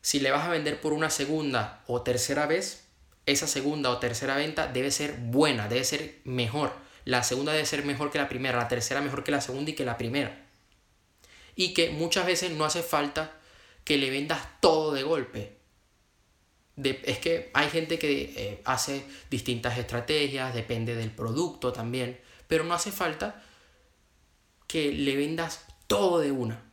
Si 0.00 0.18
le 0.18 0.32
vas 0.32 0.44
a 0.44 0.50
vender 0.50 0.80
por 0.80 0.92
una 0.92 1.10
segunda 1.10 1.84
o 1.86 2.02
tercera 2.02 2.46
vez, 2.46 2.84
esa 3.26 3.46
segunda 3.46 3.90
o 3.90 3.98
tercera 3.98 4.36
venta 4.36 4.66
debe 4.66 4.90
ser 4.90 5.16
buena, 5.18 5.68
debe 5.68 5.84
ser 5.84 6.20
mejor. 6.24 6.72
La 7.04 7.22
segunda 7.22 7.52
debe 7.52 7.66
ser 7.66 7.84
mejor 7.84 8.10
que 8.10 8.18
la 8.18 8.28
primera, 8.28 8.58
la 8.58 8.68
tercera 8.68 9.00
mejor 9.00 9.22
que 9.22 9.30
la 9.30 9.40
segunda 9.40 9.70
y 9.70 9.74
que 9.74 9.84
la 9.84 9.96
primera. 9.96 10.41
Y 11.54 11.74
que 11.74 11.90
muchas 11.90 12.26
veces 12.26 12.52
no 12.52 12.64
hace 12.64 12.82
falta 12.82 13.38
que 13.84 13.98
le 13.98 14.10
vendas 14.10 14.40
todo 14.60 14.92
de 14.92 15.02
golpe. 15.02 15.56
es 16.76 17.18
que 17.18 17.50
hay 17.52 17.68
gente 17.68 17.98
que 17.98 18.32
eh, 18.36 18.62
hace 18.64 19.04
distintas 19.30 19.78
estrategias, 19.78 20.54
depende 20.54 20.94
del 20.94 21.10
producto 21.10 21.72
también, 21.72 22.18
pero 22.48 22.64
no 22.64 22.74
hace 22.74 22.92
falta 22.92 23.42
que 24.66 24.92
le 24.92 25.16
vendas 25.16 25.66
todo 25.86 26.20
de 26.20 26.32
una. 26.32 26.64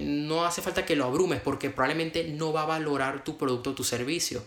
No 0.00 0.44
hace 0.44 0.62
falta 0.62 0.86
que 0.86 0.96
lo 0.96 1.04
abrumes 1.04 1.40
porque 1.40 1.70
probablemente 1.70 2.24
no 2.24 2.52
va 2.52 2.62
a 2.62 2.66
valorar 2.66 3.24
tu 3.24 3.36
producto 3.36 3.70
o 3.70 3.74
tu 3.74 3.84
servicio 3.84 4.42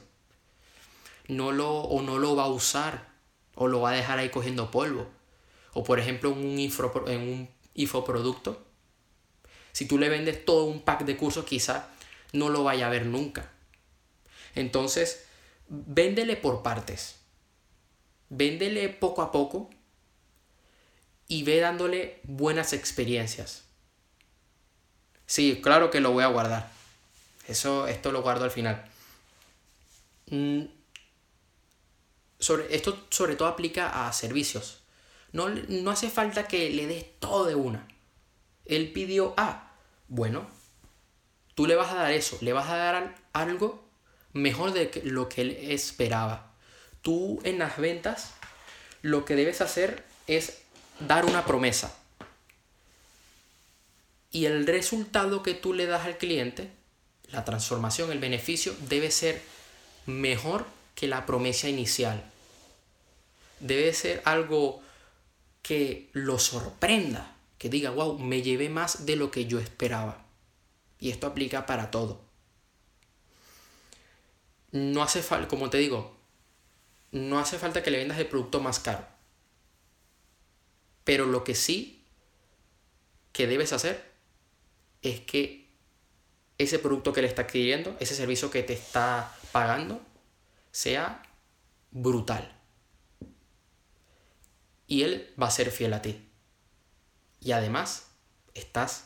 no 1.29 1.51
lo, 1.51 1.69
o 1.69 2.01
no 2.01 2.19
lo 2.19 2.35
va 2.35 2.43
a 2.43 2.49
usar 2.49 3.07
o 3.55 3.67
lo 3.67 3.81
va 3.81 3.91
a 3.91 3.93
dejar 3.93 4.19
ahí 4.19 4.29
cogiendo 4.29 4.71
polvo. 4.71 5.07
O 5.73 5.83
por 5.83 5.99
ejemplo 5.99 6.31
un, 6.31 6.59
en 7.07 7.21
un 7.21 7.49
infoproducto, 7.75 8.61
si 9.79 9.85
tú 9.85 9.97
le 9.97 10.09
vendes 10.09 10.43
todo 10.43 10.65
un 10.65 10.81
pack 10.81 11.05
de 11.05 11.15
cursos 11.15 11.45
quizá 11.45 11.87
no 12.33 12.49
lo 12.49 12.65
vaya 12.65 12.87
a 12.87 12.89
ver 12.89 13.05
nunca. 13.05 13.49
Entonces, 14.53 15.23
véndele 15.69 16.35
por 16.35 16.63
partes. 16.63 17.15
Véndele 18.27 18.89
poco 18.89 19.21
a 19.21 19.31
poco 19.31 19.69
y 21.29 21.43
ve 21.43 21.61
dándole 21.61 22.19
buenas 22.23 22.73
experiencias. 22.73 23.63
Sí, 25.25 25.61
claro 25.63 25.89
que 25.91 26.01
lo 26.01 26.11
voy 26.11 26.25
a 26.25 26.27
guardar. 26.27 26.69
Eso, 27.47 27.87
esto 27.87 28.11
lo 28.11 28.21
guardo 28.21 28.43
al 28.43 28.51
final. 28.51 28.85
Mm, 30.25 30.63
sobre, 32.37 32.75
esto 32.75 33.07
sobre 33.11 33.37
todo 33.37 33.47
aplica 33.47 34.09
a 34.09 34.11
servicios. 34.11 34.79
No, 35.31 35.47
no 35.47 35.91
hace 35.91 36.09
falta 36.09 36.49
que 36.49 36.69
le 36.69 36.85
des 36.85 37.05
todo 37.21 37.45
de 37.45 37.55
una. 37.55 37.87
Él 38.65 38.91
pidió 38.91 39.33
A. 39.37 39.67
Bueno, 40.09 40.47
tú 41.55 41.67
le 41.67 41.75
vas 41.75 41.91
a 41.91 41.95
dar 41.95 42.11
eso, 42.11 42.37
le 42.41 42.53
vas 42.53 42.69
a 42.69 42.77
dar 42.77 43.15
algo 43.31 43.83
mejor 44.33 44.73
de 44.73 44.91
lo 45.05 45.29
que 45.29 45.41
él 45.41 45.57
esperaba. 45.61 46.51
Tú 47.01 47.39
en 47.43 47.59
las 47.59 47.77
ventas 47.77 48.31
lo 49.01 49.23
que 49.23 49.35
debes 49.35 49.61
hacer 49.61 50.03
es 50.27 50.59
dar 50.99 51.25
una 51.25 51.45
promesa. 51.45 51.95
Y 54.31 54.45
el 54.45 54.67
resultado 54.67 55.41
que 55.41 55.53
tú 55.53 55.73
le 55.73 55.85
das 55.85 56.05
al 56.05 56.17
cliente, 56.17 56.69
la 57.31 57.45
transformación, 57.45 58.11
el 58.11 58.19
beneficio, 58.19 58.75
debe 58.87 59.11
ser 59.11 59.41
mejor 60.05 60.65
que 60.95 61.07
la 61.07 61.25
promesa 61.25 61.69
inicial. 61.69 62.23
Debe 63.59 63.93
ser 63.93 64.21
algo 64.25 64.81
que 65.61 66.09
lo 66.13 66.39
sorprenda, 66.39 67.35
que 67.59 67.69
diga, 67.69 67.91
wow, 67.91 68.17
me 68.17 68.41
llevé 68.41 68.69
más 68.69 69.05
de 69.05 69.17
lo 69.17 69.29
que 69.29 69.45
yo 69.45 69.59
esperaba. 69.59 70.25
Y 70.97 71.11
esto 71.11 71.27
aplica 71.27 71.65
para 71.65 71.91
todo. 71.91 72.21
No 74.71 75.03
hace 75.03 75.21
falta, 75.21 75.49
como 75.49 75.69
te 75.69 75.77
digo, 75.77 76.17
no 77.11 77.37
hace 77.37 77.59
falta 77.59 77.83
que 77.83 77.91
le 77.91 77.97
vendas 77.97 78.17
el 78.17 78.27
producto 78.27 78.61
más 78.61 78.79
caro. 78.79 79.05
Pero 81.03 81.25
lo 81.25 81.43
que 81.43 81.53
sí 81.53 82.05
que 83.33 83.45
debes 83.45 83.73
hacer 83.73 84.09
es 85.01 85.19
que 85.19 85.69
ese 86.57 86.79
producto 86.79 87.11
que 87.11 87.21
le 87.21 87.27
está 87.27 87.43
adquiriendo, 87.43 87.95
ese 87.99 88.15
servicio 88.15 88.51
que 88.51 88.63
te 88.63 88.73
está 88.73 89.35
pagando, 89.51 90.01
sea 90.71 91.23
brutal. 91.91 92.55
Y 94.87 95.03
Él 95.03 95.33
va 95.41 95.47
a 95.47 95.51
ser 95.51 95.71
fiel 95.71 95.93
a 95.93 96.01
ti. 96.01 96.28
Y 97.41 97.51
además, 97.51 98.07
estás, 98.53 99.05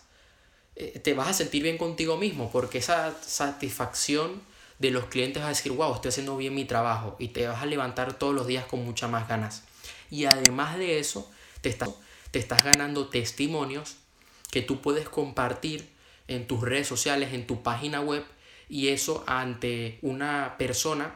eh, 0.76 1.00
te 1.00 1.13
vas 1.13 1.28
a 1.28 1.34
sentir 1.34 1.63
bien 1.63 1.78
contigo 1.78 2.17
mismo 2.17 2.52
porque 2.52 2.80
esa 2.80 3.15
satisfacción 3.22 4.41
de 4.80 4.91
los 4.91 5.06
clientes 5.06 5.41
va 5.41 5.48
a 5.48 5.50
decir, 5.50 5.72
wow, 5.72 5.93
estoy 5.93 6.10
haciendo 6.10 6.36
bien 6.36 6.56
mi 6.56 6.65
trabajo 6.65 7.15
y 7.19 7.30
te 7.30 7.48
vas 7.48 7.62
a 7.62 7.65
levantar 7.65 8.17
todos 8.17 8.34
los 8.34 8.48
días 8.48 8.65
con 8.65 8.84
muchas 8.84 9.10
más 9.10 9.28
ganas. 9.28 9.63
Y 10.10 10.26
además 10.26 10.78
de 10.78 11.00
eso, 11.00 11.32
te 11.62 11.69
estás, 11.69 11.89
te 12.32 12.39
estás 12.39 12.63
ganando 12.63 13.08
testimonios 13.08 13.96
que 14.52 14.62
tú 14.62 14.82
puedes 14.82 15.08
compartir 15.10 15.89
en 16.28 16.48
tus 16.48 16.62
redes 16.62 16.88
sociales, 16.88 17.34
en 17.34 17.48
tu 17.48 17.63
página 17.63 18.02
web 18.02 18.24
y 18.69 18.89
eso 18.89 19.24
ante 19.28 20.00
una 20.02 20.56
persona 20.58 21.15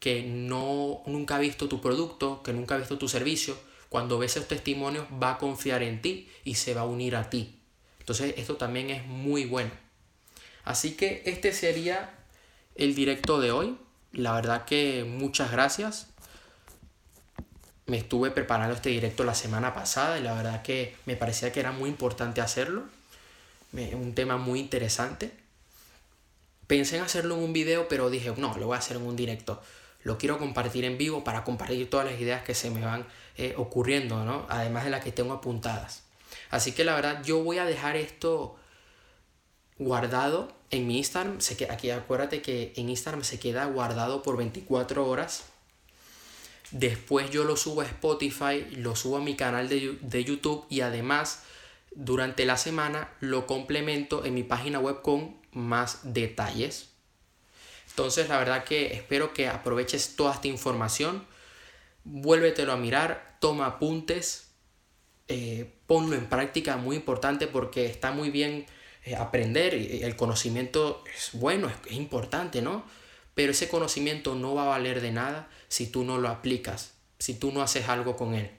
que 0.00 0.22
no, 0.22 1.02
nunca 1.06 1.36
ha 1.36 1.38
visto 1.38 1.68
tu 1.68 1.80
producto, 1.80 2.42
que 2.42 2.52
nunca 2.52 2.74
ha 2.74 2.78
visto 2.78 2.98
tu 2.98 3.08
servicio, 3.08 3.58
cuando 3.88 4.18
ve 4.18 4.26
esos 4.26 4.48
testimonios 4.48 5.06
va 5.22 5.32
a 5.32 5.38
confiar 5.38 5.82
en 5.82 6.02
ti 6.02 6.30
y 6.44 6.54
se 6.54 6.74
va 6.74 6.82
a 6.82 6.86
unir 6.86 7.16
a 7.16 7.30
ti. 7.30 7.58
Entonces 8.00 8.34
esto 8.36 8.56
también 8.56 8.90
es 8.90 9.06
muy 9.06 9.44
bueno. 9.44 9.70
Así 10.64 10.94
que 10.94 11.22
este 11.26 11.52
sería 11.52 12.10
el 12.74 12.94
directo 12.94 13.40
de 13.40 13.50
hoy. 13.50 13.76
La 14.12 14.32
verdad 14.32 14.64
que 14.64 15.04
muchas 15.04 15.50
gracias. 15.50 16.08
Me 17.86 17.98
estuve 17.98 18.30
preparando 18.30 18.74
este 18.74 18.90
directo 18.90 19.24
la 19.24 19.34
semana 19.34 19.72
pasada 19.72 20.18
y 20.18 20.22
la 20.22 20.34
verdad 20.34 20.62
que 20.62 20.94
me 21.06 21.16
parecía 21.16 21.52
que 21.52 21.60
era 21.60 21.72
muy 21.72 21.88
importante 21.88 22.40
hacerlo. 22.40 22.84
Un 23.72 24.14
tema 24.14 24.36
muy 24.36 24.60
interesante. 24.60 25.32
Pensé 26.66 26.96
en 26.96 27.02
hacerlo 27.02 27.36
en 27.36 27.44
un 27.44 27.52
video, 27.54 27.88
pero 27.88 28.10
dije, 28.10 28.32
no, 28.36 28.56
lo 28.58 28.66
voy 28.66 28.76
a 28.76 28.78
hacer 28.78 28.98
en 28.98 29.04
un 29.04 29.16
directo 29.16 29.62
lo 30.02 30.16
quiero 30.16 30.38
compartir 30.38 30.84
en 30.84 30.96
vivo 30.96 31.24
para 31.24 31.44
compartir 31.44 31.90
todas 31.90 32.06
las 32.10 32.20
ideas 32.20 32.42
que 32.42 32.54
se 32.54 32.70
me 32.70 32.84
van 32.84 33.06
eh, 33.38 33.54
ocurriendo, 33.56 34.24
¿no? 34.24 34.46
Además 34.48 34.84
de 34.84 34.90
las 34.90 35.02
que 35.02 35.12
tengo 35.12 35.32
apuntadas. 35.32 36.02
Así 36.50 36.72
que 36.72 36.84
la 36.84 36.94
verdad 36.94 37.22
yo 37.24 37.42
voy 37.42 37.58
a 37.58 37.64
dejar 37.64 37.96
esto 37.96 38.56
guardado 39.78 40.52
en 40.70 40.86
mi 40.86 40.98
Instagram. 40.98 41.38
Aquí 41.70 41.90
acuérdate 41.90 42.42
que 42.42 42.72
en 42.76 42.88
Instagram 42.88 43.24
se 43.24 43.38
queda 43.38 43.64
guardado 43.66 44.22
por 44.22 44.36
24 44.36 45.06
horas. 45.06 45.44
Después 46.70 47.30
yo 47.30 47.44
lo 47.44 47.56
subo 47.56 47.80
a 47.80 47.86
Spotify, 47.86 48.66
lo 48.72 48.94
subo 48.94 49.16
a 49.16 49.20
mi 49.20 49.36
canal 49.36 49.68
de, 49.68 49.96
de 50.00 50.24
YouTube 50.24 50.66
y 50.68 50.82
además 50.82 51.44
durante 51.92 52.44
la 52.44 52.56
semana 52.56 53.10
lo 53.20 53.46
complemento 53.46 54.24
en 54.24 54.34
mi 54.34 54.42
página 54.42 54.78
web 54.78 55.00
con 55.00 55.36
más 55.52 56.00
detalles. 56.02 56.90
Entonces, 57.90 58.28
la 58.28 58.38
verdad 58.38 58.64
que 58.64 58.94
espero 58.94 59.32
que 59.32 59.48
aproveches 59.48 60.14
toda 60.14 60.34
esta 60.34 60.46
información, 60.46 61.26
vuélvetelo 62.04 62.72
a 62.72 62.76
mirar, 62.76 63.27
toma 63.40 63.66
apuntes, 63.66 64.48
eh, 65.28 65.72
ponlo 65.86 66.16
en 66.16 66.28
práctica, 66.28 66.76
muy 66.76 66.96
importante 66.96 67.46
porque 67.46 67.86
está 67.86 68.12
muy 68.12 68.30
bien 68.30 68.66
eh, 69.04 69.16
aprender, 69.16 69.74
el 69.74 70.16
conocimiento 70.16 71.04
es 71.16 71.30
bueno, 71.32 71.70
es, 71.86 71.92
importante, 71.92 72.62
¿no? 72.62 72.84
Pero 73.34 73.52
ese 73.52 73.68
conocimiento 73.68 74.34
no 74.34 74.54
va 74.54 74.62
a 74.64 74.68
valer 74.68 75.00
de 75.00 75.12
nada 75.12 75.48
si 75.68 75.86
tú 75.86 76.04
no 76.04 76.18
lo 76.18 76.28
aplicas, 76.28 76.94
si 77.18 77.34
tú 77.34 77.52
no 77.52 77.62
haces 77.62 77.88
algo 77.88 78.16
con 78.16 78.34
él. 78.34 78.50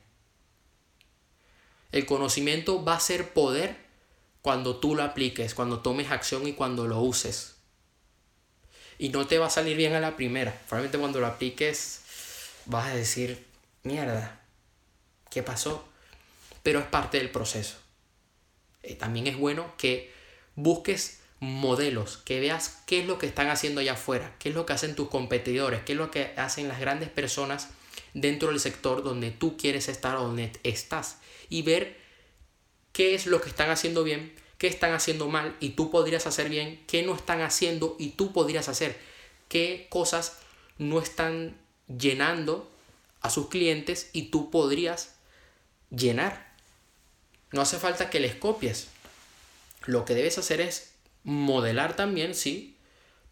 El 1.92 2.06
conocimiento 2.06 2.84
va 2.84 2.96
a 2.96 3.00
ser 3.00 3.34
poder 3.34 3.76
cuando 4.42 4.78
tú 4.78 4.96
lo 4.96 5.04
apliques, 5.04 5.54
cuando 5.56 5.80
tomes 5.80 6.12
acción 6.12 6.48
y 6.48 6.54
cuando 6.54 6.88
lo 6.88 7.02
uses 7.02 7.60
y 9.00 9.10
no 9.10 9.26
te 9.26 9.40
va 9.40 9.48
a 9.48 9.50
salir 9.50 9.78
bien 9.78 9.94
a 9.94 10.00
la 10.00 10.16
primera. 10.16 10.54
Probablemente 10.68 11.00
cuando 11.00 11.20
lo 11.20 11.26
apliques 11.26 12.02
vas 12.66 12.88
a 12.88 12.96
decir, 12.96 13.44
mierda, 13.84 14.39
¿qué 15.30 15.44
pasó? 15.44 15.88
Pero 16.64 16.80
es 16.80 16.86
parte 16.86 17.18
del 17.18 17.32
proceso. 17.32 17.78
Eh, 18.84 18.96
también 18.96 19.28
es 19.28 19.38
bueno 19.38 19.74
que 19.78 20.12
busques 20.56 21.20
modelos, 21.40 22.18
que 22.18 22.40
veas 22.40 22.82
qué 22.86 23.00
es 23.00 23.06
lo 23.06 23.18
que 23.18 23.26
están 23.26 23.50
haciendo 23.50 23.82
allá 23.82 23.94
afuera, 23.94 24.36
qué 24.40 24.50
es 24.50 24.56
lo 24.56 24.66
que 24.66 24.74
hacen 24.74 24.96
tus 24.96 25.10
competidores, 25.10 25.82
qué 25.84 25.94
es 25.94 25.98
lo 25.98 26.12
que 26.12 26.34
hacen 26.36 26.68
las 26.68 26.80
grandes 26.80 27.10
personas 27.10 27.70
dentro 28.14 28.50
del 28.50 28.60
sector 28.60 29.04
donde 29.04 29.32
tú 29.32 29.58
quieres 29.58 29.88
estar 29.88 30.18
o 30.18 30.24
donde 30.24 30.52
estás 30.64 31.20
y 31.50 31.62
ver 31.62 31.98
qué 32.92 33.16
es 33.16 33.26
lo 33.26 33.42
que 33.42 33.50
están 33.50 33.70
haciendo 33.70 34.04
bien, 34.04 34.34
qué 34.58 34.68
están 34.68 34.92
haciendo 34.92 35.28
mal 35.28 35.56
y 35.60 35.70
tú 35.70 35.92
podrías 35.92 36.28
hacer 36.28 36.50
bien, 36.50 36.84
qué 36.88 37.04
no 37.04 37.16
están 37.16 37.42
haciendo 37.42 37.96
y 38.00 38.10
tú 38.10 38.34
podrías 38.34 38.68
hacer, 38.68 39.00
qué 39.48 39.88
cosas 39.90 40.40
no 40.78 41.00
están 41.00 41.58
llenando 41.88 42.70
a 43.22 43.30
sus 43.30 43.48
clientes 43.48 44.10
y 44.12 44.24
tú 44.24 44.50
podrías 44.50 45.16
llenar. 45.90 46.54
No 47.52 47.62
hace 47.62 47.78
falta 47.78 48.10
que 48.10 48.20
les 48.20 48.36
copies. 48.36 48.88
Lo 49.86 50.06
que 50.06 50.16
debes 50.16 50.38
hacer 50.38 50.62
es 50.62 50.94
modelar 51.24 51.96
también, 51.96 52.36
sí, 52.36 52.76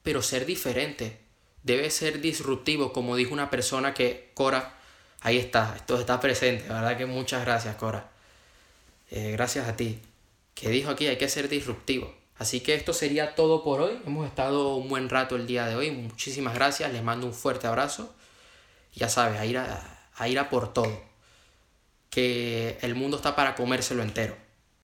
pero 0.03 0.21
ser 0.21 0.45
diferente. 0.45 1.19
Debe 1.63 1.89
ser 1.91 2.21
disruptivo, 2.21 2.93
como 2.93 3.15
dijo 3.15 3.33
una 3.33 3.49
persona 3.49 3.93
que, 3.93 4.31
Cora, 4.33 4.77
ahí 5.21 5.37
está, 5.37 5.75
esto 5.75 5.99
está 5.99 6.19
presente, 6.19 6.67
la 6.67 6.75
verdad 6.75 6.97
que 6.97 7.05
muchas 7.05 7.43
gracias, 7.43 7.75
Cora. 7.75 8.09
Eh, 9.11 9.31
gracias 9.31 9.67
a 9.67 9.75
ti. 9.75 9.99
Que 10.53 10.69
dijo 10.69 10.89
aquí, 10.89 11.07
hay 11.07 11.17
que 11.17 11.29
ser 11.29 11.49
disruptivo. 11.49 12.13
Así 12.37 12.61
que 12.61 12.75
esto 12.75 12.93
sería 12.93 13.35
todo 13.35 13.63
por 13.63 13.81
hoy. 13.81 13.99
Hemos 14.05 14.27
estado 14.27 14.75
un 14.75 14.89
buen 14.89 15.09
rato 15.09 15.35
el 15.35 15.47
día 15.47 15.65
de 15.67 15.75
hoy. 15.75 15.91
Muchísimas 15.91 16.53
gracias. 16.53 16.91
Les 16.91 17.03
mando 17.03 17.27
un 17.27 17.33
fuerte 17.33 17.67
abrazo. 17.67 18.13
Ya 18.93 19.09
sabes, 19.09 19.39
a 19.39 19.45
ir 19.45 19.57
a, 19.57 20.09
a 20.15 20.27
ir 20.27 20.39
a 20.39 20.49
por 20.49 20.73
todo. 20.73 21.06
Que 22.09 22.77
el 22.81 22.95
mundo 22.95 23.17
está 23.17 23.35
para 23.35 23.55
comérselo 23.55 24.03
entero. 24.03 24.46